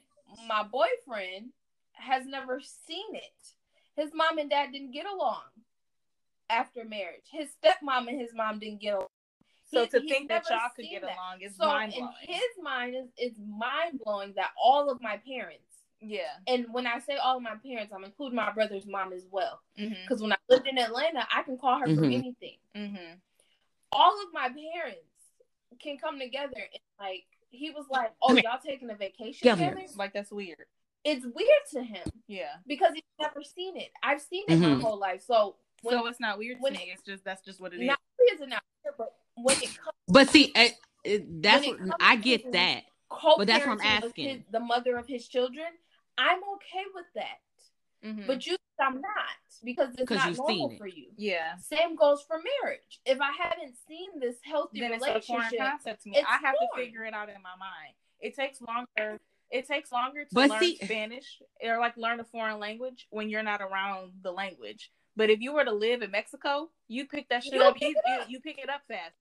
my 0.48 0.63
boyfriend 0.63 1.51
has 1.93 2.25
never 2.25 2.60
seen 2.60 3.15
it. 3.15 3.53
His 3.96 4.13
mom 4.13 4.38
and 4.38 4.50
dad 4.50 4.72
didn't 4.72 4.91
get 4.91 5.05
along 5.05 5.43
after 6.50 6.84
marriage. 6.86 7.25
His 7.31 7.50
stepmom 7.62 8.08
and 8.08 8.19
his 8.19 8.34
mom 8.34 8.60
didn't 8.60 8.81
get 8.81 8.96
along. 8.96 9.10
So 9.65 9.84
He- 9.84 9.89
to 9.89 10.00
think 10.01 10.29
that 10.29 10.46
never 10.50 10.62
y'all 10.62 10.69
could 10.75 10.86
get 10.89 11.01
that. 11.03 11.15
along 11.15 11.41
is 11.41 11.55
So 11.55 11.67
mind 11.67 11.93
in 11.93 12.00
blowing. 12.00 12.15
his 12.22 12.58
mind 12.63 12.96
is 12.96 13.08
it's 13.17 13.38
mind 13.39 14.00
blowing 14.03 14.34
that 14.34 14.51
all 14.60 14.89
of 14.89 15.00
my 15.01 15.17
parents, 15.17 15.84
Yeah. 16.00 16.38
and 16.48 16.74
when 16.74 16.88
I 16.88 16.98
say 17.00 17.17
all 17.17 17.38
of 17.38 17.43
my 17.43 17.55
parents, 17.58 17.93
I'm 17.93 18.03
including 18.03 18.36
my 18.38 18.51
brother's 18.51 18.88
mom 18.88 19.13
as 19.13 19.27
well. 19.27 19.62
Mm-hmm. 19.77 20.01
Because 20.01 20.22
when 20.24 20.31
I 20.31 20.38
lived 20.48 20.65
in 20.67 20.79
Atlanta, 20.79 21.27
I 21.29 21.43
can 21.43 21.58
call 21.58 21.77
her 21.79 21.86
for 21.86 22.01
Mhm. 22.01 22.13
anything. 22.17 22.58
Mm-hmm. 22.74 23.19
All 23.91 24.24
of 24.25 24.34
my 24.34 24.50
parents 24.50 25.34
can 25.79 25.98
come 26.00 26.17
together 26.19 26.58
and 26.58 26.81
like 27.00 27.27
he 27.50 27.72
was 27.72 27.86
like, 27.89 28.12
"Oh, 28.22 28.27
Come 28.29 28.38
y'all 28.39 28.60
taking 28.63 28.89
a 28.89 28.96
vacation 28.96 29.50
Come 29.50 29.60
here. 29.60 29.72
together?" 29.75 29.94
Like 29.96 30.13
that's 30.13 30.32
weird. 30.32 30.65
It's 31.03 31.25
weird 31.25 31.63
to 31.72 31.84
him 31.84 32.08
Yeah. 32.27 32.56
because 32.68 32.94
he's 32.94 33.03
never 33.20 33.41
seen 33.44 33.77
it. 33.77 33.91
I've 34.03 34.22
seen 34.22 34.44
it 34.48 34.60
Mhm. 34.60 34.77
my 34.77 34.82
whole 34.82 34.98
life. 35.00 35.22
So 35.24 35.56
when 35.82 35.98
so 35.98 36.06
it's 36.08 36.20
not 36.20 36.38
weird 36.38 36.58
to 36.58 36.62
when 36.63 36.74
me. 36.74 36.91
It's 36.94 37.01
just 37.03 37.24
that's 37.24 37.41
just 37.41 37.60
what 37.62 37.74
it 37.74 37.79
is. 37.79 37.88
not 37.88 38.00
only 38.20 38.34
is 38.44 38.50
not 38.50 38.63
weird, 38.84 38.96
but 38.98 39.15
when 39.36 39.56
it 39.58 39.75
comes 39.77 39.96
But 40.08 40.29
see, 40.29 40.51
uh, 40.56 40.70
that's 41.41 41.65
what 41.65 41.79
I 42.01 42.15
get 42.18 42.51
that. 42.51 42.84
co-parenting 43.08 43.46
that's 43.48 43.65
what 43.65 43.79
I'm 43.79 44.03
asking. 44.03 44.29
his- 44.29 44.46
the 44.51 44.60
mother 44.60 44.98
of 44.98 45.08
his 45.08 45.27
children, 45.27 45.68
I'm 46.18 46.44
okay 46.56 46.84
with 46.94 47.06
that. 47.15 47.39
Mhm. 48.03 48.27
But 48.27 48.46
you, 48.46 48.58
I'm 48.82 49.02
not 49.02 49.38
because 49.64 49.90
it's 49.98 50.10
not 50.10 50.36
normal 50.38 50.48
seen 50.48 50.72
it. 50.74 50.78
for 50.78 50.88
you. 50.88 51.08
yeah. 51.18 51.58
Same 51.58 51.96
goes 51.96 52.22
for 52.28 52.38
marriage. 52.64 53.00
If 53.06 53.20
I 53.22 53.32
haven't 53.42 53.76
seen 53.88 54.20
this 54.20 54.38
healthy 54.44 54.80
then 54.80 54.94
it's 54.94 55.04
a 55.06 55.22
foreign 55.22 55.42
relationship, 55.44 55.60
concept 55.60 56.04
to 56.04 56.10
me. 56.10 56.18
it's 56.18 56.28
I 56.28 56.38
have 56.46 56.56
to 56.56 56.68
figure 56.76 57.04
it 57.06 57.14
out 57.14 57.30
in 57.30 57.36
my 57.44 57.56
mind. 57.60 57.94
It 58.20 58.36
takes 58.36 58.60
longer. 58.62 59.20
It 59.52 59.68
takes 59.68 59.92
longer 59.92 60.26
to 60.26 60.30
But 60.32 60.50
learn 60.52 60.60
see- 60.60 60.78
Spanish 60.84 61.42
or 61.64 61.80
like 61.80 61.98
learn 61.98 62.20
a 62.20 62.24
foreign 62.24 62.60
language 62.60 63.08
when 63.10 63.30
you're 63.30 63.44
not 63.44 63.62
around 63.62 64.12
the 64.22 64.32
language. 64.32 64.92
But 65.16 65.30
if 65.30 65.40
you 65.42 65.54
were 65.54 65.66
to 65.66 65.74
live 65.74 66.02
in 66.02 66.12
Mexico, 66.12 66.70
you 66.88 67.06
pick 67.06 67.28
that 67.30 67.44
shit 67.44 67.60
up. 67.60 67.76
pick 67.76 67.90
You, 67.90 67.90
it 67.90 67.96
you, 68.08 68.22
up. 68.22 68.30
you 68.30 68.40
pick 68.40 68.58
it 68.60 68.70
up 68.70 68.82
fast. 68.88 69.16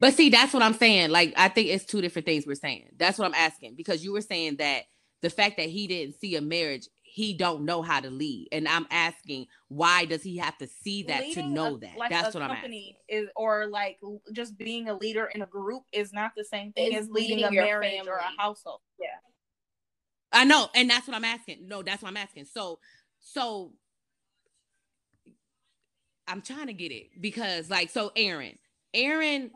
But 0.00 0.14
see, 0.14 0.30
that's 0.30 0.52
what 0.54 0.62
I'm 0.62 0.74
saying. 0.74 1.10
Like, 1.10 1.34
I 1.36 1.48
think 1.48 1.68
it's 1.68 1.84
two 1.84 2.00
different 2.00 2.26
things 2.26 2.46
we're 2.46 2.54
saying. 2.54 2.88
That's 2.96 3.18
what 3.18 3.26
I'm 3.26 3.34
asking 3.34 3.74
because 3.76 4.04
you 4.04 4.12
were 4.12 4.20
saying 4.20 4.56
that 4.56 4.84
the 5.22 5.30
fact 5.30 5.56
that 5.56 5.68
he 5.68 5.86
didn't 5.88 6.20
see 6.20 6.36
a 6.36 6.40
marriage, 6.40 6.88
he 7.18 7.34
don't 7.34 7.64
know 7.64 7.82
how 7.82 7.98
to 7.98 8.10
lead, 8.10 8.46
and 8.52 8.68
I'm 8.68 8.86
asking 8.92 9.48
why 9.66 10.04
does 10.04 10.22
he 10.22 10.36
have 10.36 10.56
to 10.58 10.68
see 10.68 11.02
that 11.02 11.32
to 11.32 11.42
know 11.42 11.74
a- 11.74 11.78
that? 11.78 11.98
like 11.98 12.10
that's 12.10 12.32
a 12.32 12.38
what 12.38 12.48
I'm 12.48 12.56
asking. 12.56 12.94
is 13.08 13.28
or 13.34 13.66
like 13.66 13.98
just 14.32 14.56
being 14.56 14.88
a 14.88 14.94
leader 14.94 15.28
in 15.34 15.42
a 15.42 15.46
group 15.46 15.82
is 15.90 16.12
not 16.12 16.30
the 16.36 16.44
same 16.44 16.72
thing 16.72 16.92
Is 16.92 17.06
as 17.06 17.10
leading, 17.10 17.38
leading 17.38 17.50
a 17.50 17.52
your 17.52 17.80
marriage 17.80 18.06
or 18.06 18.18
a 18.18 18.40
household. 18.40 18.82
Yeah. 19.00 19.08
I 20.30 20.44
know, 20.44 20.68
and 20.76 20.88
that's 20.88 21.08
what 21.08 21.16
I'm 21.16 21.24
asking. 21.24 21.66
No, 21.66 21.82
that's 21.82 22.04
what 22.04 22.08
I'm 22.08 22.16
asking. 22.16 22.44
So, 22.44 22.78
so 23.18 23.72
I'm 26.28 26.40
trying 26.40 26.68
to 26.68 26.72
get 26.72 26.92
it 26.92 27.20
because, 27.20 27.68
like, 27.68 27.90
so 27.90 28.12
Aaron, 28.14 28.58
Aaron, 28.94 29.50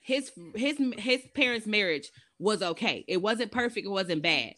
his 0.00 0.32
his 0.56 0.76
his 0.98 1.20
parents' 1.36 1.68
marriage 1.68 2.10
was 2.40 2.62
okay. 2.62 3.04
It 3.06 3.22
wasn't 3.22 3.52
perfect. 3.52 3.86
It 3.86 3.90
wasn't 3.90 4.22
bad. 4.22 4.54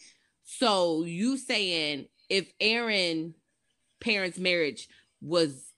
So 0.46 1.04
you 1.04 1.36
saying 1.36 2.06
if 2.30 2.50
Aaron 2.60 3.34
parents' 4.00 4.38
marriage 4.38 4.88
was 5.20 5.72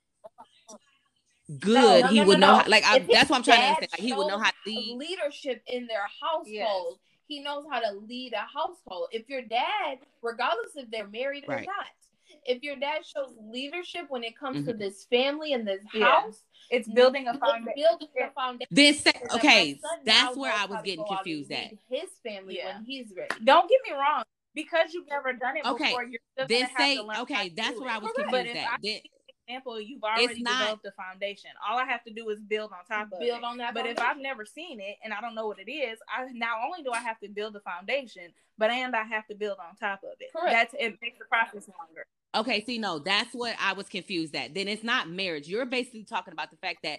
good, 1.58 2.02
no, 2.04 2.08
he 2.08 2.20
no, 2.20 2.26
would 2.26 2.38
no, 2.40 2.46
know. 2.46 2.52
no. 2.52 2.58
How, 2.62 2.68
like, 2.68 2.84
I, 2.84 2.98
that's 3.00 3.30
what 3.30 3.36
I'm 3.38 3.42
trying 3.42 3.60
to 3.60 3.62
dad 3.62 3.68
understand. 3.76 3.90
Like, 3.92 4.00
he 4.00 4.12
would 4.12 4.28
know 4.28 4.38
how 4.38 4.50
to 4.50 4.56
lead. 4.66 4.96
leadership 4.98 5.62
in 5.66 5.86
their 5.86 6.06
household. 6.20 6.46
Yes. 6.46 6.94
He 7.26 7.40
knows 7.40 7.64
how 7.70 7.80
to 7.80 7.92
lead 7.92 8.32
a 8.34 8.38
household. 8.38 9.08
If 9.12 9.28
your 9.28 9.42
dad, 9.42 9.98
regardless 10.22 10.76
if 10.76 10.90
they're 10.90 11.08
married 11.08 11.44
or 11.48 11.56
not, 11.56 11.86
if 12.44 12.62
your 12.62 12.76
dad 12.76 13.04
shows 13.04 13.34
leadership 13.50 14.06
when 14.08 14.22
it 14.22 14.36
comes 14.38 14.66
to 14.66 14.72
Mhm. 14.74 14.78
this 14.78 15.04
family 15.06 15.52
and 15.54 15.66
this 15.66 15.82
Yeah. 15.92 16.04
house, 16.04 16.42
It's 16.70 16.88
building 16.88 17.26
a 17.28 17.36
foundation. 17.38 17.72
building 17.76 18.08
a 18.22 18.30
foundation. 18.30 18.68
Then 18.70 18.94
say, 18.94 19.12
okay, 19.32 19.80
that's 20.04 20.36
where 20.36 20.52
I 20.52 20.66
was 20.66 20.82
getting 20.82 21.04
go 21.04 21.04
out 21.04 21.08
and 21.10 21.18
confused 21.18 21.52
at. 21.52 21.72
His 21.90 22.10
family 22.22 22.56
Yeah. 22.56 22.76
when 22.76 22.84
he's 22.84 23.12
ready. 23.14 23.34
Don't 23.44 23.68
get 23.68 23.80
me 23.82 23.92
wrong. 23.92 24.24
Because 24.58 24.92
you've 24.92 25.08
never 25.08 25.32
done 25.32 25.56
it 25.56 25.64
Okay, 25.64 25.84
before, 25.90 26.02
you're 26.04 26.20
still 26.34 26.46
Then 26.48 26.62
gonna 26.62 26.72
have 26.72 26.76
say, 26.80 26.96
to 26.96 27.02
learn 27.04 27.16
how 27.16 27.22
okay, 27.22 27.48
to 27.50 27.54
that's 27.54 27.74
do 27.74 27.80
where 27.80 27.90
it. 27.90 27.92
I 27.94 27.98
was 27.98 28.10
Correct. 28.12 28.30
But 28.32 28.36
confused 28.46 28.56
if 28.56 28.64
at. 28.66 28.72
I 28.72 28.76
Then, 28.82 29.00
example, 29.46 29.80
you've 29.80 30.02
already 30.02 30.42
not- 30.42 30.58
developed 30.58 30.86
a 30.86 30.90
foundation. 30.92 31.50
All 31.66 31.78
I 31.78 31.84
have 31.84 32.02
to 32.04 32.12
do 32.12 32.28
is 32.30 32.40
build 32.40 32.72
on 32.72 32.78
top 32.86 33.12
of 33.12 33.20
Build 33.20 33.38
it. 33.38 33.44
on 33.44 33.56
that. 33.58 33.72
But 33.72 33.86
if. 33.86 33.98
I've 34.00 34.18
never 34.18 34.44
seen 34.44 34.80
it 34.80 34.96
and 35.04 35.14
I 35.14 35.20
don't 35.20 35.34
know 35.36 35.46
what 35.46 35.58
it 35.60 35.70
is, 35.70 35.98
I 36.12 36.26
not 36.32 36.58
only 36.66 36.82
do 36.82 36.90
I 36.90 36.98
have 36.98 37.20
to 37.20 37.28
build 37.28 37.54
a 37.56 37.60
foundation, 37.60 38.32
but 38.58 38.70
and 38.70 38.94
I 38.96 39.04
have 39.04 39.26
to 39.28 39.34
build 39.36 39.58
on 39.60 39.76
top 39.76 40.00
of 40.02 40.10
it. 40.18 40.32
Correct. 40.36 40.52
That's 40.52 40.74
it 40.74 40.98
makes 41.00 41.18
the 41.18 41.24
process 41.26 41.68
longer. 41.78 42.04
Okay, 42.34 42.62
see, 42.64 42.76
no, 42.78 42.98
that's 42.98 43.32
what 43.32 43.54
I 43.58 43.72
was 43.72 43.88
confused 43.88 44.34
at. 44.36 44.54
Then 44.54 44.68
it's 44.68 44.84
not 44.84 45.08
marriage. 45.08 45.48
You're 45.48 45.64
basically 45.66 46.04
talking 46.04 46.32
about 46.34 46.50
the 46.50 46.58
fact 46.58 46.80
that 46.82 46.98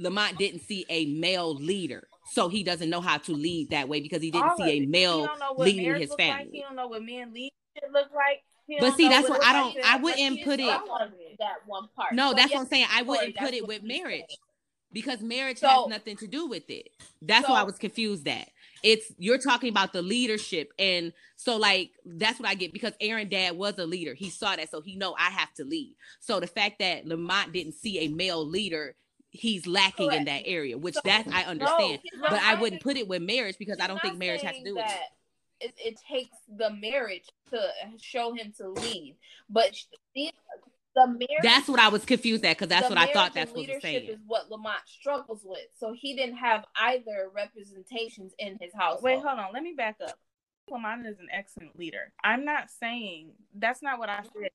Lamont 0.00 0.38
didn't 0.38 0.60
see 0.60 0.84
a 0.88 1.06
male 1.06 1.54
leader, 1.54 2.08
so 2.32 2.48
he 2.48 2.62
doesn't 2.62 2.90
know 2.90 3.00
how 3.00 3.18
to 3.18 3.32
lead 3.32 3.70
that 3.70 3.88
way 3.88 4.00
because 4.00 4.22
he 4.22 4.30
didn't 4.30 4.50
All 4.50 4.56
see 4.56 4.82
a 4.82 4.86
male 4.86 5.28
what 5.54 5.58
leading 5.66 5.94
his 5.94 6.10
look 6.10 6.18
like. 6.18 6.28
family. 6.28 6.50
He 6.52 6.60
don't 6.62 6.76
know 6.76 6.88
what 6.88 7.02
men 7.02 7.32
lead 7.32 7.52
should 7.78 7.92
look 7.92 8.08
like. 8.14 8.42
He 8.66 8.78
But 8.78 8.96
see, 8.96 9.08
that's 9.08 9.28
what 9.28 9.44
I 9.44 9.52
don't- 9.52 9.74
relationship- 9.74 9.92
I 9.94 9.96
wouldn't 9.98 10.44
put 10.44 10.60
it- 10.60 11.38
that 11.38 11.66
one 11.66 11.88
part. 11.96 12.14
No, 12.14 12.30
So 12.30 12.34
that's 12.36 12.50
yes, 12.50 12.56
what 12.56 12.60
I'm 12.62 12.68
saying. 12.68 12.86
I 12.90 13.02
wouldn't 13.02 13.36
put 13.36 13.52
it 13.54 13.66
with 13.66 13.82
marriage 13.82 14.24
saying. 14.28 14.38
because 14.92 15.20
marriage 15.22 15.58
So- 15.58 15.68
has 15.68 15.88
nothing 15.88 16.16
to 16.18 16.26
do 16.28 16.46
with 16.46 16.68
it. 16.70 16.88
That's 17.20 17.48
what 17.48 17.58
I 17.58 17.62
was 17.64 17.78
confused 17.78 18.26
at. 18.28 18.48
It's 18.82 19.12
you're 19.18 19.38
talking 19.38 19.68
about 19.68 19.92
the 19.92 20.00
leadership, 20.00 20.72
and 20.78 21.12
so 21.36 21.56
like 21.56 21.90
that's 22.06 22.38
what 22.40 22.48
I 22.48 22.54
get 22.54 22.72
because 22.72 22.94
Aaron 23.00 23.28
dad 23.28 23.56
was 23.58 23.78
a 23.78 23.84
leader. 23.84 24.14
He 24.14 24.30
saw 24.30 24.56
that, 24.56 24.70
so 24.70 24.80
he 24.80 24.96
know 24.96 25.14
I 25.18 25.28
have 25.30 25.52
to 25.54 25.64
lead. 25.64 25.96
So 26.20 26.40
the 26.40 26.46
fact 26.46 26.78
that 26.78 27.06
Lamont 27.06 27.52
didn't 27.52 27.72
see 27.74 27.98
a 27.98 28.08
male 28.08 28.42
leader, 28.46 28.96
he's 29.30 29.66
lacking 29.66 30.12
in 30.12 30.24
that 30.24 30.42
area, 30.44 30.76
which 30.76 30.94
So- 30.94 31.00
that 31.04 31.26
I 31.28 31.44
understand. 31.44 32.00
he's 32.02 32.20
but 32.20 32.32
I 32.34 32.54
wouldn't 32.54 32.82
put 32.82 32.96
it 32.96 33.08
with 33.08 33.22
marriage 33.22 33.56
because 33.58 33.80
I 33.80 33.86
don't 33.86 34.00
think 34.02 34.18
marriage 34.18 34.42
has 34.42 34.56
to 34.56 34.64
do 34.64 34.74
with 34.74 34.84
it. 34.84 34.88
that 34.88 35.08
it. 35.60 35.74
It 35.76 36.00
takes 36.08 36.36
the 36.48 36.70
marriage 36.70 37.28
to 37.50 37.60
show 38.00 38.32
him 38.34 38.52
to 38.58 38.68
lead, 38.70 39.16
but 39.48 39.72
the, 40.14 40.32
the 40.94 41.06
marriage. 41.06 41.42
That's 41.42 41.68
what 41.68 41.78
I 41.78 41.88
was 41.88 42.04
confused 42.04 42.44
at 42.44 42.56
because 42.56 42.68
that's 42.68 42.88
what 42.88 42.98
I 42.98 43.12
thought 43.12 43.34
that's 43.34 43.50
what 43.50 43.58
was 43.58 43.66
leadership 43.68 43.82
saying. 43.82 44.08
is 44.08 44.18
what 44.26 44.50
Lamont 44.50 44.80
struggles 44.86 45.42
with. 45.44 45.66
So 45.78 45.92
he 45.96 46.16
didn't 46.16 46.36
have 46.36 46.64
either 46.80 47.30
representations 47.34 48.32
in 48.38 48.58
his 48.60 48.72
house. 48.74 49.02
Wait, 49.02 49.16
hold 49.22 49.38
on. 49.38 49.52
Let 49.52 49.62
me 49.62 49.74
back 49.76 49.96
up. 50.04 50.18
Lamont 50.68 51.06
is 51.06 51.18
an 51.18 51.28
excellent 51.32 51.78
leader. 51.78 52.12
I'm 52.22 52.44
not 52.44 52.70
saying 52.70 53.32
that's 53.54 53.82
not 53.82 53.98
what 53.98 54.08
I 54.08 54.22
said. 54.22 54.49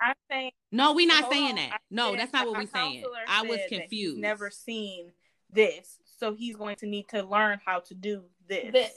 I'm 0.00 0.14
saying 0.30 0.50
No, 0.72 0.94
we're 0.94 1.06
not 1.06 1.30
saying 1.30 1.50
on. 1.50 1.56
that. 1.56 1.70
I 1.74 1.76
No, 1.90 2.10
said 2.10 2.20
that's 2.20 2.32
not 2.32 2.46
what 2.46 2.56
we're 2.58 2.66
saying. 2.66 3.04
I 3.28 3.42
was 3.42 3.58
said 3.58 3.66
he's 3.70 3.78
confused. 3.80 4.18
never 4.18 4.50
seen 4.50 5.12
this, 5.52 5.98
so 6.18 6.34
he's 6.34 6.56
going 6.56 6.76
to 6.76 6.86
need 6.86 7.08
to 7.08 7.22
learn 7.22 7.60
how 7.64 7.80
to 7.80 7.94
do 7.94 8.24
this. 8.48 8.72
this. 8.72 8.92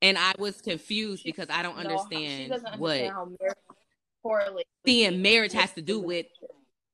and 0.00 0.16
I 0.16 0.32
was 0.38 0.60
confused 0.60 1.22
She- 1.24 1.28
because 1.30 1.48
I 1.50 1.62
don't 1.62 1.76
No, 1.76 1.82
she 1.82 1.88
understand 1.88 2.50
doesn't 2.50 2.78
what 2.78 3.00
understand 3.00 3.36
marriage 3.40 4.64
seeing 4.86 5.22
marriage 5.22 5.52
has 5.52 5.72
to 5.72 5.82
do 5.82 6.00
with. 6.00 6.26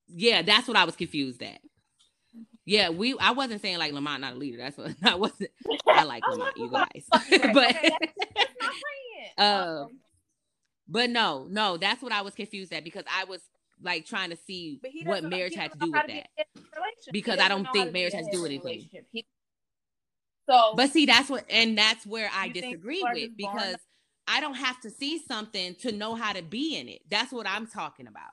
Yeah, 0.08 0.42
that's 0.42 0.66
what 0.68 0.76
I 0.76 0.84
was 0.84 0.96
confused 0.96 1.42
at. 1.42 1.60
Yeah, 2.64 2.88
we. 2.90 3.14
I 3.18 3.32
wasn't 3.32 3.60
saying 3.60 3.76
like 3.78 3.92
Lamont 3.92 4.22
not 4.22 4.32
a 4.34 4.36
leader. 4.36 4.56
That's 4.58 4.76
what 4.78 4.94
I 5.04 5.16
wasn't. 5.16 5.50
I 5.86 6.04
like 6.04 6.22
Lamont, 6.26 6.56
you 6.56 6.70
guys, 6.70 7.06
but 7.52 7.76
um, 9.38 9.88
but 10.88 11.10
no, 11.10 11.46
no, 11.50 11.76
that's 11.76 12.02
what 12.02 12.12
I 12.12 12.22
was 12.22 12.34
confused 12.34 12.72
at 12.72 12.84
because 12.84 13.04
I 13.12 13.24
was 13.24 13.40
like 13.82 14.06
trying 14.06 14.30
to 14.30 14.36
see 14.36 14.80
what 15.04 15.24
marriage 15.24 15.54
had 15.54 15.72
to 15.72 15.78
do 15.78 15.92
with 15.92 16.06
that. 16.06 16.28
Because 17.12 17.38
I 17.38 17.48
don't 17.48 17.68
think 17.72 17.92
marriage 17.92 18.14
has 18.14 18.26
to 18.26 18.32
do 18.32 18.42
with 18.42 18.50
anything. 18.50 18.88
So, 20.48 20.74
but 20.76 20.90
see, 20.90 21.06
that's 21.06 21.30
what, 21.30 21.44
and 21.48 21.76
that's 21.76 22.06
where 22.06 22.30
I 22.34 22.48
disagree 22.48 23.02
with 23.02 23.36
because 23.36 23.76
I 24.26 24.40
don't 24.40 24.54
have 24.54 24.80
to 24.82 24.90
see 24.90 25.18
something 25.18 25.74
to 25.76 25.92
know 25.92 26.14
how 26.14 26.32
to 26.32 26.42
be 26.42 26.76
in 26.76 26.88
it. 26.88 27.00
That's 27.10 27.32
what 27.32 27.46
I'm 27.46 27.66
talking 27.66 28.06
about. 28.06 28.30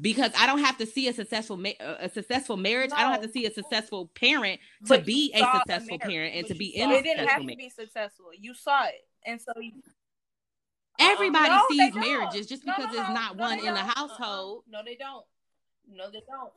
Because 0.00 0.32
I 0.36 0.46
don't 0.46 0.58
have 0.58 0.76
to 0.78 0.86
see 0.86 1.08
a 1.08 1.12
successful 1.12 1.56
ma- 1.56 1.70
uh, 1.80 1.96
a 2.00 2.08
successful 2.08 2.56
marriage. 2.56 2.90
No. 2.90 2.96
I 2.96 3.02
don't 3.02 3.12
have 3.12 3.22
to 3.22 3.30
see 3.30 3.46
a 3.46 3.52
successful 3.52 4.10
parent 4.14 4.60
to 4.86 4.88
but 4.88 5.06
be 5.06 5.32
a 5.34 5.38
successful 5.38 5.96
a 5.96 5.98
parent 6.00 6.34
and 6.34 6.46
to 6.48 6.54
be 6.54 6.76
in 6.76 6.90
a 6.90 6.94
it 6.94 7.04
didn't 7.04 7.28
have 7.28 7.40
to 7.40 7.46
be 7.46 7.70
successful. 7.70 8.26
You 8.36 8.54
saw 8.54 8.86
it, 8.86 9.06
and 9.24 9.40
so 9.40 9.52
you, 9.60 9.70
Um, 11.00 11.06
everybody 11.10 11.48
no, 11.48 11.62
sees 11.70 11.94
marriages 11.94 12.46
just 12.46 12.64
because 12.64 12.86
no, 12.86 12.92
there's 12.92 13.08
not 13.08 13.36
one 13.36 13.58
in 13.58 13.74
the 13.74 13.80
uh-uh. 13.80 13.92
household. 13.94 14.64
No, 14.70 14.80
they 14.84 14.96
don't. 14.96 15.24
No, 15.90 16.10
they 16.10 16.22
don't. 16.28 16.52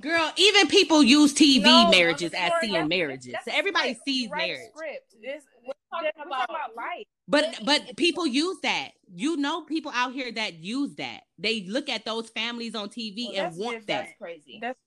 Girl, 0.00 0.32
even 0.36 0.68
people 0.68 1.02
use 1.02 1.34
TV 1.34 1.62
no, 1.62 1.90
marriages 1.90 2.32
as 2.32 2.52
seeing 2.60 2.88
marriages. 2.88 3.34
So 3.44 3.52
everybody 3.52 3.98
sees 4.04 4.30
marriage. 4.30 4.70
Script. 4.74 5.14
This, 5.20 5.42
we're 5.66 5.72
talking 5.92 6.10
about, 6.24 6.44
about 6.44 6.76
life. 6.76 7.06
But 7.26 7.60
but 7.64 7.96
people 7.96 8.26
use 8.26 8.56
that. 8.62 8.90
You 9.12 9.36
know 9.36 9.62
people 9.62 9.90
out 9.94 10.12
here 10.12 10.30
that 10.32 10.54
use 10.54 10.94
that. 10.96 11.22
They 11.38 11.62
look 11.62 11.88
at 11.88 12.04
those 12.04 12.30
families 12.30 12.74
on 12.74 12.88
TV 12.88 13.32
well, 13.32 13.46
and 13.46 13.56
want 13.56 13.86
that. 13.88 14.04
That's 14.04 14.18
crazy. 14.18 14.58
That's 14.60 14.78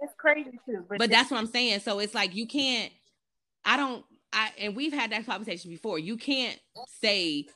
that's 0.00 0.14
crazy 0.16 0.58
too. 0.66 0.84
But, 0.88 0.98
but 0.98 1.10
that's 1.10 1.30
what 1.30 1.38
I'm 1.38 1.46
saying. 1.46 1.80
So 1.80 1.98
it's 2.00 2.14
like 2.14 2.34
you 2.34 2.46
can't 2.46 2.92
I 3.64 3.76
don't 3.76 4.04
I 4.32 4.50
and 4.58 4.76
we've 4.76 4.92
had 4.92 5.12
that 5.12 5.26
conversation 5.26 5.70
before. 5.70 5.98
You 5.98 6.16
can't 6.16 6.58
say 7.00 7.46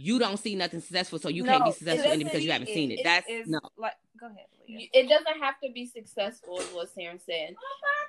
you 0.00 0.20
don't 0.20 0.36
see 0.36 0.54
nothing 0.54 0.80
successful, 0.80 1.18
so 1.18 1.28
you 1.28 1.42
no, 1.42 1.50
can't 1.50 1.64
be 1.64 1.72
successful 1.72 2.12
in 2.12 2.20
it 2.20 2.24
because 2.24 2.44
you 2.44 2.52
haven't 2.52 2.68
it, 2.68 2.74
seen 2.74 2.92
it. 2.92 3.00
it 3.00 3.04
that's 3.04 3.26
no. 3.46 3.58
Like, 3.76 3.94
go 4.18 4.26
ahead. 4.26 4.46
Leah. 4.68 4.86
It 4.92 5.08
doesn't 5.08 5.42
have 5.42 5.56
to 5.64 5.72
be 5.72 5.86
successful, 5.86 6.60
is 6.60 6.68
what 6.68 6.88
Sarah 6.94 7.18
said. 7.18 7.56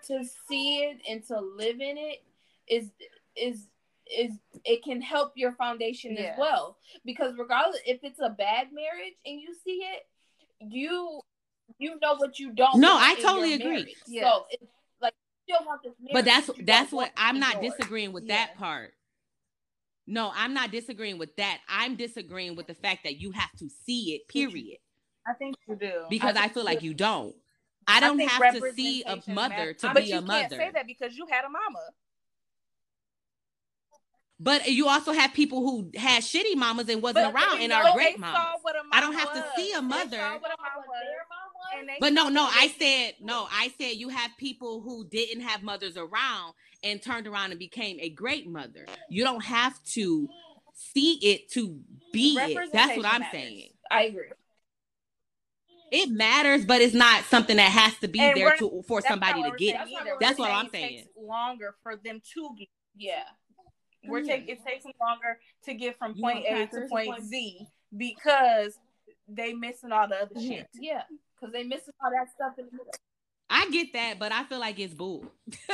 To 0.08 0.24
see 0.48 0.84
it 0.84 1.00
and 1.10 1.26
to 1.28 1.40
live 1.40 1.82
in 1.82 1.98
it 1.98 2.24
is 2.68 2.92
is 3.36 3.66
is 4.06 4.34
it 4.66 4.84
can 4.84 5.02
help 5.02 5.34
your 5.36 5.54
foundation 5.54 6.16
yeah. 6.16 6.26
as 6.26 6.38
well. 6.38 6.78
Because 7.06 7.34
regardless 7.38 7.82
if 7.88 8.04
it's 8.04 8.20
a 8.20 8.30
bad 8.30 8.68
marriage 8.72 9.16
and 9.26 9.42
you 9.42 9.56
see 9.66 9.82
it, 9.82 10.06
you 10.60 11.22
you 11.80 11.98
know 12.00 12.18
what 12.18 12.38
you 12.38 12.52
don't. 12.52 12.80
No, 12.80 12.96
I 12.96 13.16
totally 13.16 13.56
agree. 13.56 13.96
Yes. 14.08 14.26
So 14.26 14.46
it's 14.52 14.72
like 15.02 15.16
still 15.44 15.66
want 15.66 15.82
this 15.84 15.94
But 16.14 16.26
that's 16.26 16.52
that's 16.62 16.92
what 16.92 17.12
I'm 17.18 17.40
not 17.40 17.64
disagreeing 17.64 18.14
with 18.14 18.26
yeah. 18.26 18.36
that 18.36 18.58
part. 18.58 18.94
No, 20.10 20.32
I'm 20.36 20.56
not 20.56 20.72
disagreeing 20.72 21.20
with 21.20 21.36
that. 21.36 21.60
I'm 21.70 21.96
disagreeing 21.96 22.56
with 22.56 22.66
the 22.66 22.74
fact 22.74 23.04
that 23.04 23.18
you 23.18 23.30
have 23.32 23.52
to 23.60 23.70
see 23.86 24.16
it, 24.16 24.28
period. 24.28 24.80
I 25.28 25.34
think 25.34 25.56
you 25.68 25.76
do. 25.76 26.06
Because 26.10 26.36
I, 26.36 26.46
I 26.46 26.48
feel 26.50 26.66
like 26.66 26.82
you 26.82 26.96
don't. 26.96 27.36
I 27.88 28.00
don't 28.00 28.20
I 28.20 28.24
have 28.24 28.56
to 28.56 28.74
see 28.74 29.04
a 29.04 29.22
mother 29.32 29.74
to 29.74 29.94
be 29.94 30.12
a 30.12 30.22
mother. 30.22 30.34
i 30.34 30.40
can't 30.40 30.52
say 30.52 30.72
that 30.74 30.88
because 30.88 31.16
you 31.16 31.28
had 31.30 31.46
a 31.46 31.50
mama. 31.50 31.80
But 34.40 34.68
you 34.68 34.88
also 34.88 35.12
have 35.12 35.34
people 35.34 35.60
who 35.60 35.92
had 35.96 36.24
shitty 36.24 36.56
mamas 36.56 36.90
and 36.90 37.02
wasn't 37.02 37.34
but 37.34 37.36
around 37.36 37.62
and 37.62 37.72
are 37.72 37.94
great 37.94 38.18
mamas. 38.18 38.40
I 38.92 39.02
don't 39.02 39.14
have 39.14 39.30
was. 39.36 39.44
to 39.44 39.62
see 39.62 39.74
a 39.74 39.82
mother. 39.82 40.40
But 42.00 42.14
no, 42.14 42.30
no, 42.30 42.44
I 42.44 42.74
said 42.80 43.16
no. 43.22 43.48
I 43.52 43.74
said 43.78 43.96
you 43.96 44.10
have 44.10 44.32
people 44.38 44.82
who 44.82 45.06
didn't 45.08 45.42
have 45.42 45.64
mothers 45.64 45.98
around 45.98 46.54
and 46.84 47.02
turned 47.02 47.28
around 47.28 47.52
and 47.52 47.60
became 47.60 47.98
a 48.00 48.10
great 48.10 48.48
mother. 48.48 48.86
You 49.10 49.24
don't 49.24 49.44
have 49.44 49.82
to 49.94 50.28
see 50.74 51.20
it 51.22 51.52
to 51.52 51.80
be 52.14 52.38
it. 52.40 52.70
That's 52.72 52.98
what 52.98 53.06
I'm 53.06 53.22
matters. 53.22 53.32
saying. 53.32 53.70
I 53.92 54.04
agree. 54.04 54.30
It 55.92 56.10
matters, 56.12 56.66
but 56.66 56.82
it's 56.82 56.94
not 56.94 57.24
something 57.26 57.58
that 57.58 57.72
has 57.72 57.98
to 58.00 58.08
be 58.08 58.20
and 58.20 58.38
there 58.38 58.56
to 58.58 58.84
for 58.88 59.02
somebody 59.02 59.42
to 59.42 59.52
get. 59.58 59.76
That's, 59.76 59.92
that's 60.20 60.40
what 60.40 60.52
I'm 60.52 60.70
saying. 60.70 61.06
longer 61.18 61.76
for 61.82 61.96
them 61.96 62.22
to 62.34 62.50
get. 62.58 62.68
Yeah. 62.96 63.24
We're 64.06 64.24
taking 64.24 64.50
it 64.50 64.66
takes 64.66 64.84
them 64.84 64.94
longer 65.02 65.40
to 65.66 65.74
get 65.74 65.98
from 65.98 66.16
point 66.16 66.46
A 66.48 66.68
to 66.68 66.88
point 66.90 67.22
Z 67.24 67.68
because 67.96 68.78
they 69.28 69.54
missing 69.54 69.92
all 69.92 70.08
the 70.08 70.22
other 70.22 70.40
shit. 70.40 70.68
Yeah, 70.80 71.04
because 71.40 71.54
they 71.54 71.64
missing 71.64 71.94
all 72.04 72.12
that 72.12 72.28
stuff 72.34 72.54
in 72.58 72.66
the 72.66 72.72
middle. 72.72 72.94
I 73.50 73.70
get 73.72 73.94
that, 73.94 74.20
but 74.20 74.32
I 74.32 74.44
feel 74.44 74.60
like 74.60 74.80
it's 74.80 74.94
bull. 74.94 75.32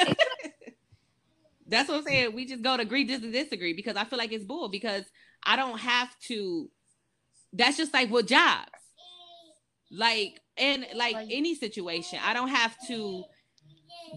That's 1.67 1.89
what 1.89 1.97
I'm 1.97 2.03
saying. 2.03 2.35
We 2.35 2.45
just 2.45 2.63
go 2.63 2.77
to 2.77 2.83
agree 2.83 3.05
disagree 3.05 3.73
because 3.73 3.95
I 3.95 4.05
feel 4.05 4.19
like 4.19 4.31
it's 4.31 4.45
bull 4.45 4.69
because 4.69 5.03
I 5.43 5.55
don't 5.55 5.79
have 5.79 6.17
to. 6.27 6.69
That's 7.53 7.77
just 7.77 7.93
like 7.93 8.11
with 8.11 8.27
jobs, 8.27 8.69
like 9.91 10.39
and 10.57 10.85
like 10.95 11.15
any 11.15 11.55
situation, 11.55 12.19
I 12.23 12.33
don't 12.33 12.49
have 12.49 12.75
to 12.87 13.23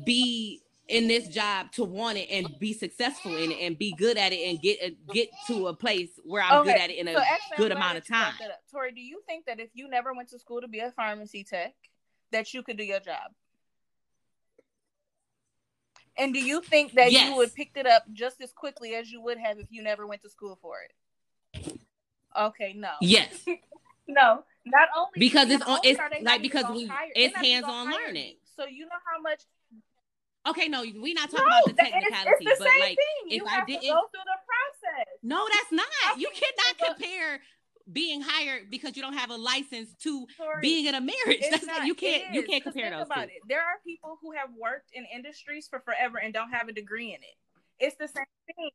be 0.04 0.62
in 0.88 1.07
this 1.07 1.29
job 1.29 1.70
to 1.72 1.85
want 1.85 2.16
it 2.16 2.29
and 2.31 2.59
be 2.59 2.72
successful 2.72 3.37
in 3.37 3.53
it 3.53 3.59
and 3.61 3.79
be 3.79 3.94
good 3.98 4.16
at 4.16 4.33
it 4.33 4.48
and 4.48 4.61
get 4.61 4.79
uh, 4.83 5.12
get 5.12 5.29
to 5.46 5.68
a 5.68 5.74
place 5.74 6.11
where 6.24 6.42
I'm 6.42 6.61
okay. 6.61 6.72
good 6.72 6.81
at 6.81 6.90
it 6.90 6.96
in 6.96 7.09
a 7.09 7.14
so 7.14 7.22
good 7.57 7.72
amount 7.72 7.98
of 7.98 8.07
time. 8.07 8.33
Tori, 8.70 8.92
do 8.92 9.01
you 9.01 9.20
think 9.27 9.44
that 9.46 9.61
if 9.61 9.68
you 9.74 9.88
never 9.88 10.14
went 10.14 10.31
to 10.31 10.38
school 10.38 10.61
to 10.62 10.68
be 10.68 10.81
a 10.81 10.90
pharmacy 10.92 11.44
tech, 11.44 11.74
that 12.33 12.55
you 12.55 12.62
could 12.62 12.79
do 12.79 12.85
your 12.85 13.01
job? 13.01 13.33
And 16.16 16.35
do 16.35 16.40
you 16.40 16.62
think 16.62 16.94
that 16.94 17.12
yes. 17.12 17.29
you 17.29 17.37
would 17.37 17.55
pick 17.55 17.70
it 17.77 17.87
up 17.87 18.05
just 18.12 18.40
as 18.40 18.53
quickly 18.53 18.94
as 18.94 19.11
you 19.11 19.20
would 19.20 19.38
have 19.38 19.59
if 19.59 19.66
you 19.70 19.83
never 19.83 20.07
went 20.07 20.22
to 20.22 20.31
school 20.31 20.59
for 20.61 20.79
it? 20.83 21.79
Okay, 22.37 22.72
no. 22.77 22.90
Yes. 23.01 23.44
no, 24.09 24.42
not 24.64 24.88
only 24.96 25.11
because 25.16 25.51
it's 25.51 25.64
on. 25.64 25.81
It's 25.85 26.01
like 26.22 26.42
because 26.42 26.64
we 26.70 26.90
it's 27.14 27.37
hands 27.37 27.66
on 27.68 27.90
learning. 27.90 28.37
So 28.57 28.64
you 28.66 28.87
know 28.87 28.96
how 29.05 29.20
much 29.20 29.42
Okay, 30.50 30.68
no, 30.68 30.82
we're 30.82 31.14
not 31.14 31.30
talking 31.30 31.46
no, 31.48 31.58
about 31.58 31.66
the 31.66 31.72
technicality, 31.74 32.30
it's, 32.30 32.50
it's 32.50 32.58
the 32.58 32.64
but 32.64 32.80
like 32.80 32.96
thing. 32.96 33.40
if 33.40 33.42
I 33.44 33.64
didn't 33.64 33.82
go 33.82 34.00
through 34.11 34.24
the 34.24 34.40
process. 34.48 35.06
No, 35.22 35.46
that's 35.50 35.72
not. 35.72 36.18
You 36.18 36.28
cannot 36.34 36.96
compare 36.96 37.40
being 37.90 38.20
hired 38.20 38.70
because 38.70 38.96
you 38.96 39.02
don't 39.02 39.14
have 39.14 39.30
a 39.30 39.37
license 39.37 39.94
to 40.02 40.26
Sorry, 40.37 40.61
being 40.61 40.87
in 40.87 40.94
a 40.94 41.00
marriage. 41.00 41.42
That's 41.50 41.66
not, 41.66 41.87
you 41.87 41.94
can't 41.94 42.34
you 42.34 42.42
can't 42.42 42.62
compare 42.62 42.90
those 42.90 43.06
about 43.06 43.24
two. 43.24 43.34
It. 43.37 43.42
There 43.48 43.61
are 43.61 43.80
people 43.87 44.18
who 44.20 44.32
have 44.32 44.50
worked 44.58 44.90
in 44.92 45.06
industries 45.14 45.68
for 45.68 45.80
forever 45.80 46.18
and 46.18 46.32
don't 46.32 46.50
have 46.50 46.68
a 46.68 46.72
degree 46.72 47.08
in 47.08 47.20
it. 47.22 47.37
It's 47.78 47.96
the 47.96 48.08
same 48.08 48.24
thing. 48.56 48.70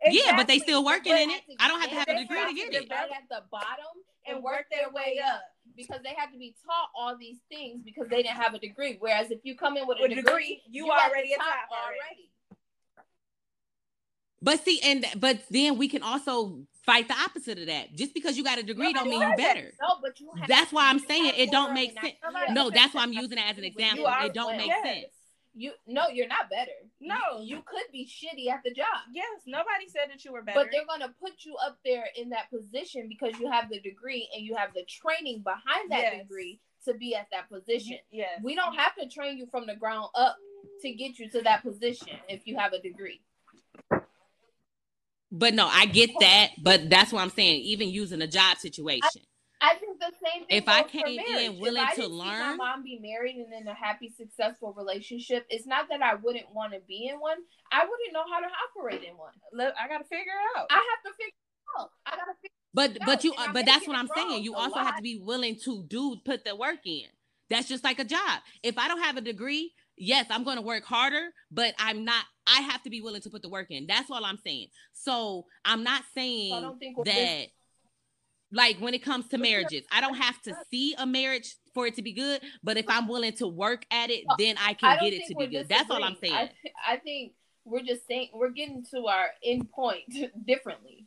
Exactly. 0.00 0.20
Yeah, 0.24 0.36
but 0.36 0.46
they 0.46 0.58
still 0.58 0.84
working 0.84 1.12
but 1.12 1.22
in 1.22 1.30
it. 1.30 1.42
I 1.58 1.68
don't 1.68 1.80
have 1.80 1.90
to 1.90 1.96
have 1.96 2.08
a 2.08 2.18
degree 2.20 2.46
to 2.46 2.54
get 2.54 2.74
it. 2.74 2.90
At 2.90 3.28
the 3.28 3.42
bottom 3.50 3.98
and 4.26 4.42
work 4.42 4.66
their 4.70 4.90
way 4.92 5.20
up 5.24 5.42
because 5.78 6.00
they 6.02 6.14
had 6.14 6.30
to 6.32 6.38
be 6.38 6.54
taught 6.66 6.90
all 6.94 7.16
these 7.16 7.38
things 7.48 7.82
because 7.84 8.08
they 8.10 8.22
didn't 8.22 8.36
have 8.36 8.52
a 8.52 8.58
degree. 8.58 8.96
Whereas 8.98 9.30
if 9.30 9.38
you 9.44 9.56
come 9.56 9.76
in 9.78 9.86
with 9.86 9.98
a, 9.98 10.02
with 10.02 10.10
degree, 10.10 10.24
degree, 10.24 10.62
you, 10.68 10.86
you 10.86 10.90
already 10.90 11.32
a 11.32 11.38
top 11.38 11.46
already. 11.72 12.28
But 14.42 14.64
see, 14.64 14.80
and 14.84 15.04
but 15.16 15.40
then 15.50 15.78
we 15.78 15.88
can 15.88 16.02
also 16.02 16.60
fight 16.84 17.08
the 17.08 17.14
opposite 17.14 17.58
of 17.58 17.66
that. 17.66 17.94
Just 17.94 18.14
because 18.14 18.36
you 18.36 18.44
got 18.44 18.58
a 18.58 18.62
degree 18.62 18.92
don't 18.92 19.08
mean 19.08 19.20
you 19.20 19.36
better. 19.36 19.72
No, 19.80 19.98
but 20.00 20.18
you 20.20 20.30
that's 20.46 20.72
why 20.72 20.88
I'm 20.88 20.98
saying 20.98 21.32
it 21.36 21.50
don't 21.50 21.74
make 21.74 21.92
sense. 22.00 22.14
No, 22.50 22.70
that's 22.70 22.94
why 22.94 23.02
I'm 23.02 23.12
using 23.12 23.38
it 23.38 23.44
as 23.48 23.58
an 23.58 23.64
example. 23.64 24.06
It 24.22 24.34
don't 24.34 24.56
make 24.56 24.72
sense. 24.84 25.06
You 25.58 25.72
no, 25.88 26.06
you're 26.06 26.28
not 26.28 26.48
better. 26.48 26.70
No, 27.00 27.16
you, 27.40 27.56
you, 27.56 27.62
could 27.66 27.90
be 27.92 28.06
shitty 28.06 28.48
at 28.48 28.60
the 28.64 28.70
job. 28.70 28.86
Yes, 29.12 29.42
nobody 29.44 29.88
said 29.88 30.08
that 30.08 30.24
you 30.24 30.32
were 30.32 30.42
better. 30.42 30.60
But 30.60 30.68
they're 30.70 30.86
gonna 30.86 31.12
put 31.20 31.44
you 31.44 31.56
up 31.56 31.78
there 31.84 32.04
in 32.16 32.28
that 32.28 32.48
position 32.48 33.08
because 33.08 33.36
you 33.40 33.50
have 33.50 33.68
the 33.68 33.80
degree 33.80 34.28
and 34.32 34.46
you 34.46 34.54
have 34.54 34.72
the 34.72 34.84
training 34.84 35.42
behind 35.42 35.90
that 35.90 36.12
yes. 36.12 36.22
degree 36.22 36.60
to 36.84 36.94
be 36.94 37.16
at 37.16 37.26
that 37.32 37.50
position. 37.50 37.98
Yes. 38.12 38.40
We 38.40 38.54
don't 38.54 38.76
have 38.76 38.94
to 39.00 39.08
train 39.08 39.36
you 39.36 39.46
from 39.50 39.66
the 39.66 39.74
ground 39.74 40.10
up 40.14 40.36
to 40.82 40.92
get 40.92 41.18
you 41.18 41.28
to 41.30 41.42
that 41.42 41.64
position 41.64 42.12
if 42.28 42.46
you 42.46 42.56
have 42.56 42.72
a 42.72 42.80
degree. 42.80 43.20
But 45.32 45.54
no, 45.54 45.66
I 45.66 45.86
get 45.86 46.10
that, 46.20 46.50
but 46.62 46.88
that's 46.88 47.12
what 47.12 47.20
I'm 47.20 47.30
saying. 47.30 47.62
Even 47.62 47.88
using 47.88 48.22
a 48.22 48.28
job 48.28 48.58
situation. 48.58 49.22
I 49.60 49.74
think 49.74 49.98
the 49.98 50.12
same 50.22 50.46
thing. 50.46 50.56
If 50.56 50.68
I 50.68 50.82
came 50.84 51.18
in 51.18 51.58
willing 51.58 51.86
to 51.96 52.06
learn, 52.06 52.56
my 52.56 52.56
mom 52.56 52.84
be 52.84 52.98
married 53.02 53.36
and 53.36 53.52
in 53.52 53.66
a 53.66 53.74
happy, 53.74 54.12
successful 54.16 54.72
relationship. 54.76 55.46
It's 55.50 55.66
not 55.66 55.86
that 55.90 56.00
I 56.00 56.14
wouldn't 56.14 56.46
want 56.54 56.74
to 56.74 56.80
be 56.86 57.08
in 57.12 57.18
one. 57.18 57.38
I 57.72 57.80
wouldn't 57.80 58.12
know 58.12 58.22
how 58.30 58.40
to 58.40 58.46
operate 58.46 59.02
in 59.02 59.16
one. 59.16 59.32
Look, 59.52 59.74
I 59.82 59.88
got 59.88 59.98
to 59.98 60.04
figure 60.04 60.32
it 60.32 60.58
out. 60.58 60.66
I 60.70 60.74
have 60.74 61.12
to 61.12 61.16
figure 61.16 61.34
it 61.34 61.80
out. 61.80 61.90
I 62.06 62.10
got 62.10 62.24
to 62.26 62.34
figure. 62.40 62.54
But 62.74 62.98
but 63.04 63.24
you 63.24 63.34
but 63.52 63.66
that's 63.66 63.88
what 63.88 63.96
I'm 63.96 64.08
saying. 64.14 64.44
You 64.44 64.54
also 64.54 64.76
lot. 64.76 64.86
have 64.86 64.96
to 64.96 65.02
be 65.02 65.18
willing 65.18 65.58
to 65.64 65.84
do 65.88 66.16
put 66.24 66.44
the 66.44 66.54
work 66.54 66.86
in. 66.86 67.06
That's 67.50 67.66
just 67.66 67.82
like 67.82 67.98
a 67.98 68.04
job. 68.04 68.40
If 68.62 68.78
I 68.78 68.88
don't 68.88 69.02
have 69.02 69.16
a 69.16 69.22
degree, 69.22 69.72
yes, 69.96 70.26
I'm 70.30 70.44
going 70.44 70.56
to 70.56 70.62
work 70.62 70.84
harder, 70.84 71.30
but 71.50 71.74
I'm 71.78 72.04
not. 72.04 72.24
I 72.46 72.60
have 72.60 72.82
to 72.84 72.90
be 72.90 73.00
willing 73.00 73.22
to 73.22 73.30
put 73.30 73.42
the 73.42 73.48
work 73.48 73.70
in. 73.70 73.86
That's 73.86 74.10
all 74.10 74.24
I'm 74.24 74.38
saying. 74.38 74.68
So 74.92 75.46
I'm 75.64 75.82
not 75.82 76.02
saying 76.14 76.50
so 76.50 77.02
that 77.04 77.46
like 78.52 78.78
when 78.78 78.94
it 78.94 79.02
comes 79.02 79.28
to 79.28 79.38
marriages, 79.38 79.84
I 79.92 80.00
don't 80.00 80.16
have 80.16 80.40
to 80.42 80.54
see 80.70 80.94
a 80.98 81.06
marriage 81.06 81.56
for 81.74 81.86
it 81.86 81.96
to 81.96 82.02
be 82.02 82.12
good. 82.12 82.40
But 82.62 82.76
if 82.76 82.86
I'm 82.88 83.08
willing 83.08 83.32
to 83.34 83.46
work 83.46 83.84
at 83.90 84.10
it, 84.10 84.24
then 84.38 84.56
I 84.58 84.70
I 84.70 84.74
can 84.74 84.96
don't 84.96 85.10
get 85.10 85.14
it 85.14 85.26
to 85.28 85.34
be 85.34 85.46
good. 85.46 85.68
That's 85.68 85.90
all 85.90 86.02
I'm 86.02 86.16
saying. 86.20 86.34
I, 86.34 86.50
th- 86.62 86.74
I 86.88 86.96
think 86.96 87.32
we're 87.64 87.82
just 87.82 88.06
saying 88.06 88.30
we're 88.34 88.50
getting 88.50 88.84
to 88.92 89.06
our 89.06 89.26
end 89.44 89.70
point 89.70 90.14
differently. 90.46 91.06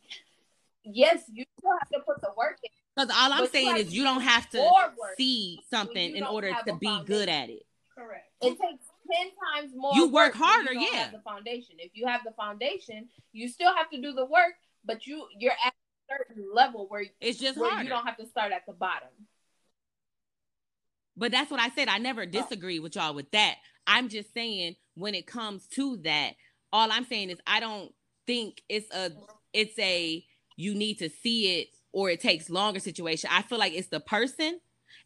Yes, 0.84 1.22
you 1.32 1.44
still 1.58 1.72
have 1.78 1.88
to 1.90 2.00
put 2.00 2.20
the 2.20 2.30
work 2.36 2.58
in. 2.62 2.70
Because 2.94 3.16
all 3.16 3.32
I'm 3.32 3.46
saying 3.48 3.76
is 3.78 3.92
you 3.92 4.04
don't 4.04 4.20
have 4.20 4.48
to 4.50 4.70
see 5.16 5.60
something 5.70 6.16
in 6.16 6.24
order 6.24 6.52
to 6.66 6.76
be 6.76 7.02
good 7.06 7.28
at 7.28 7.48
it. 7.48 7.62
Correct. 7.96 8.26
It 8.40 8.50
takes 8.50 8.84
ten 9.10 9.28
times 9.54 9.72
more. 9.74 9.94
You 9.94 10.08
work 10.08 10.34
when 10.34 10.42
harder, 10.42 10.72
you 10.72 10.88
yeah. 10.92 11.04
Have 11.04 11.12
the 11.12 11.20
foundation. 11.20 11.76
If 11.78 11.92
you 11.94 12.06
have 12.06 12.22
the 12.24 12.32
foundation, 12.32 13.08
you 13.32 13.48
still 13.48 13.74
have 13.74 13.90
to 13.90 14.00
do 14.00 14.12
the 14.12 14.24
work, 14.24 14.54
but 14.84 15.06
you 15.06 15.26
you're 15.38 15.52
at 15.64 15.74
certain 16.18 16.44
level 16.54 16.86
where 16.88 17.04
It's 17.20 17.38
just 17.38 17.58
where 17.58 17.70
harder. 17.70 17.84
you 17.84 17.90
don't 17.90 18.06
have 18.06 18.16
to 18.16 18.26
start 18.26 18.52
at 18.52 18.66
the 18.66 18.72
bottom. 18.72 19.08
But 21.16 21.32
that's 21.32 21.50
what 21.50 21.60
I 21.60 21.68
said. 21.70 21.88
I 21.88 21.98
never 21.98 22.22
oh. 22.22 22.26
disagree 22.26 22.78
with 22.78 22.96
y'all 22.96 23.14
with 23.14 23.30
that. 23.32 23.56
I'm 23.86 24.08
just 24.08 24.32
saying 24.32 24.76
when 24.94 25.14
it 25.14 25.26
comes 25.26 25.66
to 25.68 25.98
that, 25.98 26.32
all 26.72 26.90
I'm 26.90 27.04
saying 27.04 27.30
is 27.30 27.38
I 27.46 27.60
don't 27.60 27.92
think 28.26 28.62
it's 28.68 28.92
a 28.94 29.10
it's 29.52 29.78
a 29.78 30.24
you 30.56 30.74
need 30.74 30.98
to 30.98 31.10
see 31.10 31.60
it 31.60 31.68
or 31.92 32.10
it 32.10 32.20
takes 32.20 32.48
longer 32.48 32.80
situation. 32.80 33.28
I 33.32 33.42
feel 33.42 33.58
like 33.58 33.74
it's 33.74 33.88
the 33.88 34.00
person 34.00 34.60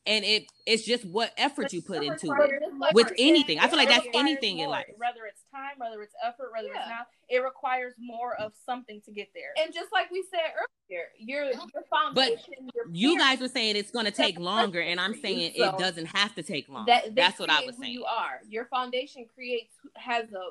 and 0.07 0.25
it 0.25 0.47
it's 0.67 0.85
just 0.85 1.05
what 1.05 1.33
effort 1.37 1.73
you 1.73 1.83
put 1.83 2.03
into 2.03 2.33
it. 2.33 2.63
With 2.93 3.13
anything. 3.19 3.59
I 3.59 3.69
feel 3.69 3.77
like 3.79 3.89
that's 3.89 4.07
anything 4.15 4.59
in 4.59 4.69
life. 4.71 4.87
Whether 4.97 5.27
it's 5.27 5.43
time, 5.53 5.75
whether 5.79 6.03
it's 6.03 6.15
effort, 6.25 6.51
whether 6.53 6.69
Yeah. 6.69 6.81
it's 6.81 6.89
now, 6.89 7.07
it 7.29 7.39
requires 7.43 7.95
more 7.99 8.35
of 8.35 8.53
something 8.65 9.01
to 9.03 9.11
get 9.13 9.29
there. 9.35 9.53
And 9.63 9.73
just 9.75 9.93
like 9.93 10.11
we 10.11 10.23
said 10.31 10.41
earlier, 10.57 11.05
your 11.19 11.45
your 11.47 11.85
foundation, 11.91 12.71
your 12.75 12.85
You 12.93 13.19
guys 13.19 13.41
were 13.41 13.49
saying 13.49 13.77
it's 13.77 13.91
gonna 13.91 14.11
take 14.11 14.39
longer, 14.53 14.81
and 14.81 15.01
I'm 15.01 15.15
saying 15.21 15.55
So- 15.57 15.65
it 15.65 15.79
doesn't 15.79 16.07
have 16.07 16.35
to 16.37 16.43
take 16.43 16.69
long. 16.69 16.87
that 16.87 17.15
That's 17.15 17.39
what 17.39 17.51
I 17.51 17.65
was 17.65 17.77
saying. 17.79 17.93
You 17.93 18.05
are 18.05 18.41
your 18.49 18.67
foundation 18.67 19.27
creates 19.35 19.75
has 19.97 20.33
a 20.33 20.51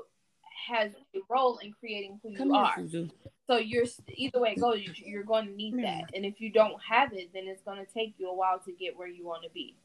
has 0.67 0.91
a 1.13 1.19
role 1.29 1.57
in 1.59 1.73
creating 1.73 2.19
who 2.23 2.35
Come 2.35 2.49
you 2.49 2.55
are. 2.55 2.75
Suzu. 2.77 3.11
So 3.45 3.57
you're 3.57 3.85
either 4.15 4.39
way 4.39 4.53
it 4.53 4.59
goes, 4.59 4.81
you- 4.81 4.93
you're 5.05 5.23
going 5.23 5.45
to 5.45 5.51
need 5.51 5.77
that, 5.83 6.05
and 6.15 6.25
if 6.25 6.41
you 6.41 6.49
don't 6.49 6.81
have 6.81 7.13
it, 7.13 7.31
then 7.33 7.45
it's 7.47 7.61
going 7.61 7.77
to 7.85 7.91
take 7.93 8.15
you 8.17 8.29
a 8.29 8.33
while 8.33 8.57
to 8.59 8.71
get 8.71 8.97
where 8.97 9.07
you 9.07 9.23
want 9.25 9.43
to 9.43 9.49
be. 9.51 9.75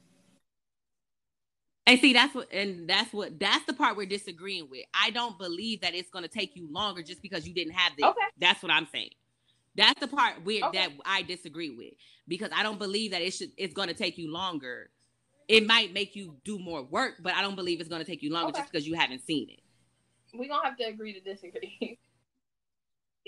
And 1.86 1.98
see, 2.00 2.12
that's 2.12 2.34
what, 2.34 2.52
and 2.52 2.88
that's 2.88 3.12
what, 3.12 3.38
that's 3.40 3.64
the 3.66 3.72
part 3.72 3.96
we're 3.96 4.06
disagreeing 4.06 4.68
with. 4.70 4.84
I 4.94 5.10
don't 5.10 5.38
believe 5.38 5.80
that 5.80 5.94
it's 5.94 6.10
going 6.10 6.22
to 6.22 6.28
take 6.28 6.54
you 6.54 6.68
longer 6.72 7.02
just 7.02 7.22
because 7.22 7.46
you 7.48 7.54
didn't 7.54 7.72
have 7.74 7.92
this. 7.96 8.06
Okay. 8.06 8.20
That's 8.38 8.62
what 8.62 8.70
I'm 8.70 8.86
saying. 8.92 9.10
That's 9.76 9.98
the 10.00 10.08
part 10.08 10.44
we 10.44 10.62
Okay. 10.62 10.78
that 10.78 10.90
I 11.04 11.22
disagree 11.22 11.70
with 11.70 11.94
because 12.28 12.50
I 12.54 12.62
don't 12.62 12.78
believe 12.78 13.12
that 13.12 13.22
it 13.22 13.32
should. 13.32 13.50
It's 13.56 13.74
going 13.74 13.88
to 13.88 13.94
take 13.94 14.18
you 14.18 14.30
longer. 14.32 14.90
It 15.48 15.66
might 15.66 15.92
make 15.92 16.14
you 16.14 16.36
do 16.44 16.58
more 16.58 16.82
work, 16.82 17.14
but 17.22 17.34
I 17.34 17.42
don't 17.42 17.56
believe 17.56 17.80
it's 17.80 17.88
going 17.88 18.02
to 18.02 18.06
take 18.08 18.22
you 18.22 18.32
longer 18.32 18.50
Okay. 18.50 18.60
just 18.60 18.72
because 18.72 18.86
you 18.86 18.94
haven't 18.94 19.24
seen 19.26 19.48
it. 19.50 19.60
We're 20.32 20.48
gonna 20.48 20.64
have 20.64 20.76
to 20.76 20.84
agree 20.84 21.12
to 21.12 21.20
disagree. 21.20 21.98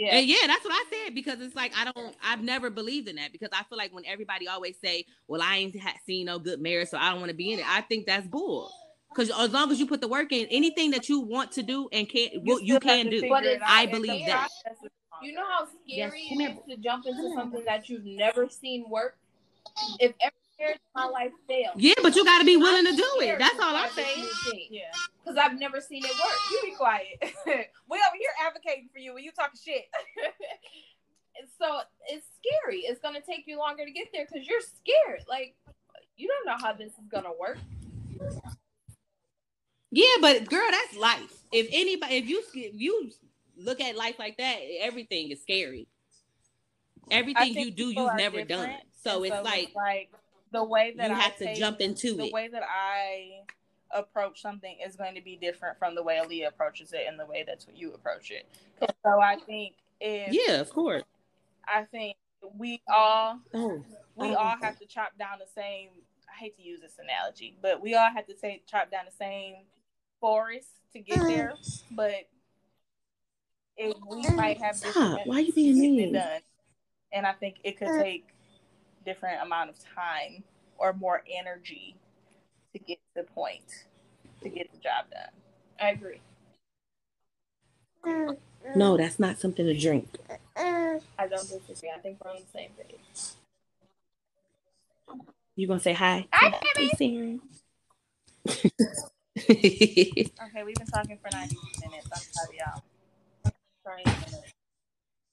yeah. 0.06 0.14
And 0.16 0.26
yeah, 0.26 0.46
that's 0.46 0.64
what 0.64 0.72
I 0.74 0.84
said 0.90 1.14
because 1.14 1.40
it's 1.40 1.54
like 1.54 1.72
I 1.76 1.90
don't. 1.90 2.14
I've 2.24 2.42
never 2.42 2.70
believed 2.70 3.08
in 3.08 3.16
that 3.16 3.32
because 3.32 3.50
I 3.52 3.62
feel 3.64 3.78
like 3.78 3.92
when 3.94 4.04
everybody 4.06 4.48
always 4.48 4.76
say, 4.82 5.04
"Well, 5.28 5.40
I 5.42 5.56
ain't 5.58 5.78
ha- 5.80 5.94
seen 6.06 6.26
no 6.26 6.38
good 6.38 6.60
marriage, 6.60 6.88
so 6.88 6.98
I 6.98 7.10
don't 7.10 7.20
want 7.20 7.30
to 7.30 7.36
be 7.36 7.52
in 7.52 7.58
it," 7.60 7.66
I 7.68 7.80
think 7.82 8.06
that's 8.06 8.26
bull. 8.26 8.70
Because 9.10 9.30
as 9.30 9.52
long 9.52 9.70
as 9.70 9.78
you 9.78 9.86
put 9.86 10.00
the 10.00 10.08
work 10.08 10.32
in, 10.32 10.46
anything 10.50 10.90
that 10.92 11.08
you 11.08 11.20
want 11.20 11.52
to 11.52 11.62
do 11.62 11.88
and 11.92 12.08
can't, 12.08 12.32
you 12.32 12.56
still 12.56 12.74
have 12.74 12.82
can 12.82 13.06
do. 13.10 13.20
figure 13.20 13.28
But 13.28 13.44
it 13.44 13.48
it's- 13.56 13.62
out, 13.70 13.76
I 13.78 13.86
believe 13.86 14.26
that. 14.26 14.48
You 15.22 15.34
know 15.34 15.44
how 15.46 15.68
Yes, 15.86 16.10
scary 16.10 16.26
come 16.30 16.40
it 16.40 16.50
here. 16.50 16.58
is 16.66 16.76
to 16.76 16.76
jump 16.82 17.06
into 17.06 17.30
something 17.34 17.62
that 17.66 17.88
you've 17.88 18.04
never 18.06 18.48
seen 18.48 18.88
work. 18.88 19.16
If 20.00 20.14
every 20.20 20.34
marriage 20.62 20.80
my 20.94 21.06
life 21.06 21.32
fails, 21.48 21.74
Yeah, 21.76 21.94
but 22.02 22.14
you 22.14 22.24
got 22.24 22.38
to 22.38 22.44
be 22.44 22.56
willing 22.56 22.84
to 22.84 22.96
do 22.96 23.08
it. 23.20 23.38
That's 23.38 23.58
all 23.58 23.74
I'm 23.74 23.90
saying. 23.90 24.26
Yeah. 24.70 24.82
Because 25.22 25.38
I've 25.38 25.58
never 25.58 25.80
seen 25.80 26.04
it 26.04 26.10
work. 26.10 26.38
You 26.50 26.60
be 26.70 26.76
quiet. 26.76 27.06
we 27.46 27.98
over 27.98 28.16
here 28.18 28.30
advocating 28.46 28.88
for 28.92 28.98
you 28.98 29.14
when 29.14 29.24
you 29.24 29.32
talking 29.32 29.58
shit. 29.62 29.84
And 31.38 31.48
so 31.60 31.80
it's 32.08 32.26
scary. 32.38 32.80
It's 32.80 33.00
gonna 33.00 33.20
take 33.20 33.44
you 33.46 33.58
longer 33.58 33.84
to 33.84 33.90
get 33.90 34.08
there 34.12 34.26
because 34.30 34.46
you're 34.46 34.60
scared. 34.60 35.24
Like 35.28 35.54
you 36.16 36.28
don't 36.28 36.46
know 36.46 36.64
how 36.64 36.72
this 36.72 36.92
is 36.92 37.08
gonna 37.10 37.32
work. 37.38 37.58
Yeah, 39.90 40.16
but 40.20 40.48
girl, 40.48 40.66
that's 40.70 40.96
life. 40.96 41.32
If 41.52 41.68
anybody, 41.70 42.16
if 42.16 42.28
you 42.28 42.42
if 42.54 42.72
you 42.74 43.10
look 43.56 43.80
at 43.80 43.96
life 43.96 44.18
like 44.18 44.38
that, 44.38 44.58
everything 44.80 45.30
is 45.30 45.42
scary. 45.42 45.88
Everything 47.10 47.54
you 47.54 47.70
do, 47.70 47.90
you've 47.90 48.16
never 48.16 48.44
done. 48.44 48.74
So 49.02 49.22
and 49.22 49.32
it's 49.32 49.44
like 49.44 49.72
like 49.74 50.10
the 50.52 50.62
way 50.64 50.94
that 50.96 51.08
you 51.10 51.16
I 51.16 51.20
have 51.20 51.36
to 51.38 51.46
take- 51.46 51.56
jump 51.58 51.80
into 51.80 52.14
the 52.16 52.26
it. 52.26 52.32
way 52.32 52.48
that 52.48 52.62
I 52.62 53.40
approach 53.90 54.40
something 54.40 54.78
is 54.86 54.96
going 54.96 55.14
to 55.16 55.20
be 55.20 55.36
different 55.36 55.78
from 55.78 55.94
the 55.94 56.02
way 56.02 56.16
Aliyah 56.22 56.48
approaches 56.48 56.92
it 56.92 57.04
and 57.08 57.18
the 57.18 57.26
way 57.26 57.42
that 57.42 57.64
you 57.74 57.92
approach 57.92 58.30
it. 58.30 58.48
So 59.04 59.20
I 59.20 59.36
think 59.36 59.74
if 60.00 60.32
Yeah, 60.32 60.60
of 60.60 60.70
course. 60.70 61.02
I 61.66 61.84
think 61.84 62.16
we 62.56 62.80
all 62.92 63.38
Oh, 63.54 63.84
we 64.16 64.28
Oh, 64.28 64.34
all 64.34 64.56
have 64.60 64.78
to 64.78 64.86
chop 64.86 65.16
down 65.18 65.38
the 65.38 65.46
same. 65.46 65.90
I 66.28 66.38
hate 66.38 66.56
to 66.56 66.62
use 66.62 66.80
this 66.80 66.98
analogy, 66.98 67.56
but 67.60 67.82
we 67.82 67.94
all 67.94 68.10
have 68.10 68.26
to 68.26 68.36
say 68.36 68.62
chop 68.66 68.90
down 68.90 69.04
the 69.04 69.12
same 69.12 69.56
forest 70.20 70.68
to 70.94 70.98
get 71.00 71.20
uh, 71.20 71.26
there. 71.26 71.54
But 71.90 72.28
if 73.76 73.94
we 74.08 74.26
uh, 74.26 74.32
might 74.32 74.58
have 74.58 74.76
Stop. 74.76 75.20
Why 75.26 75.40
you 75.40 75.52
being 75.52 75.78
methods 75.78 75.80
to 75.80 75.82
get 75.88 75.96
mean? 75.96 76.12
done, 76.14 76.40
and 77.12 77.26
I 77.26 77.32
think 77.32 77.56
it 77.64 77.78
could 77.78 77.88
uh, 77.88 78.02
take 78.02 78.28
different 79.04 79.42
amount 79.42 79.70
of 79.70 79.76
time 79.94 80.44
or 80.78 80.92
more 80.92 81.22
energy 81.30 81.96
to 82.72 82.78
get 82.78 82.98
to 83.14 83.22
the 83.22 83.32
point 83.32 83.86
to 84.42 84.48
get 84.48 84.70
the 84.72 84.78
job 84.78 85.06
done. 85.10 85.30
I 85.80 85.90
agree. 85.90 86.20
no, 88.74 88.96
that's 88.96 89.18
not 89.18 89.38
something 89.38 89.66
to 89.66 89.78
drink. 89.78 90.18
I 90.56 91.26
don't 91.28 91.48
disagree. 91.48 91.90
I 91.94 91.98
think 92.00 92.18
we're 92.24 92.30
on 92.30 92.38
the 92.38 92.58
same 92.58 92.70
page. 92.76 92.96
You 95.54 95.66
gonna 95.66 95.80
say 95.80 95.92
hi? 95.92 96.26
Hi, 96.32 96.58
Hey, 96.76 96.88
Sarah. 96.96 97.38
Okay, 100.44 100.62
we've 100.64 100.76
been 100.76 100.86
talking 100.86 101.18
for 101.22 101.30
ninety 101.30 101.56
minutes. 101.80 102.08
I'm 102.12 102.20
tired 102.34 102.54
y'all. 102.58 102.82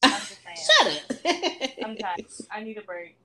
I'm 0.03 0.11
just 0.11 0.37
saying. 0.43 1.01
Shut 1.19 1.75
I'm 1.83 1.95
tired. 1.95 2.25
I 2.51 2.63
need 2.63 2.77
a 2.77 2.81
break. 2.81 3.17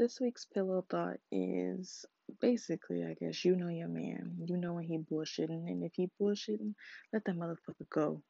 This 0.00 0.18
week's 0.18 0.46
pillow 0.46 0.82
thought 0.88 1.18
is 1.30 2.06
basically, 2.40 3.04
I 3.04 3.12
guess, 3.20 3.44
you 3.44 3.54
know 3.54 3.68
your 3.68 3.86
man. 3.86 4.32
You 4.46 4.56
know 4.56 4.72
when 4.72 4.84
he 4.84 4.96
bullshitting, 4.96 5.68
and 5.68 5.84
if 5.84 5.92
he 5.94 6.08
bullshitting, 6.18 6.72
let 7.12 7.22
that 7.26 7.36
motherfucker 7.36 7.86
go. 7.90 8.22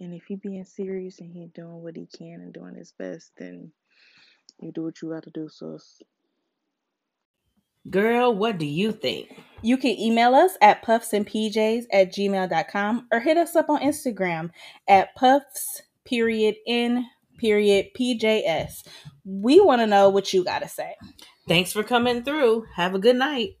And 0.00 0.14
if 0.14 0.24
he 0.24 0.34
being 0.34 0.64
serious 0.64 1.20
and 1.20 1.32
he 1.32 1.46
doing 1.54 1.80
what 1.80 1.94
he 1.94 2.08
can 2.12 2.40
and 2.40 2.52
doing 2.52 2.74
his 2.74 2.92
best, 2.98 3.30
then 3.38 3.70
you 4.58 4.72
do 4.72 4.82
what 4.82 5.00
you 5.00 5.10
gotta 5.10 5.30
do, 5.30 5.48
sus. 5.48 6.02
Girl, 7.88 8.34
what 8.34 8.58
do 8.58 8.66
you 8.66 8.90
think? 8.90 9.28
You 9.62 9.76
can 9.76 9.96
email 9.96 10.34
us 10.34 10.56
at 10.60 10.84
puffsandpjs 10.84 11.84
at 11.92 12.12
gmail.com 12.12 13.06
or 13.12 13.20
hit 13.20 13.36
us 13.36 13.54
up 13.54 13.70
on 13.70 13.80
Instagram 13.80 14.50
at 14.88 15.14
puffs 15.14 15.82
period 16.04 16.56
in 16.66 17.06
period 17.38 17.86
pjs. 17.96 18.84
We 19.24 19.60
want 19.60 19.80
to 19.80 19.86
know 19.86 20.08
what 20.08 20.32
you 20.32 20.44
got 20.44 20.60
to 20.60 20.68
say. 20.68 20.94
Thanks 21.48 21.72
for 21.72 21.82
coming 21.82 22.22
through. 22.22 22.64
Have 22.76 22.94
a 22.94 22.98
good 22.98 23.16
night. 23.16 23.56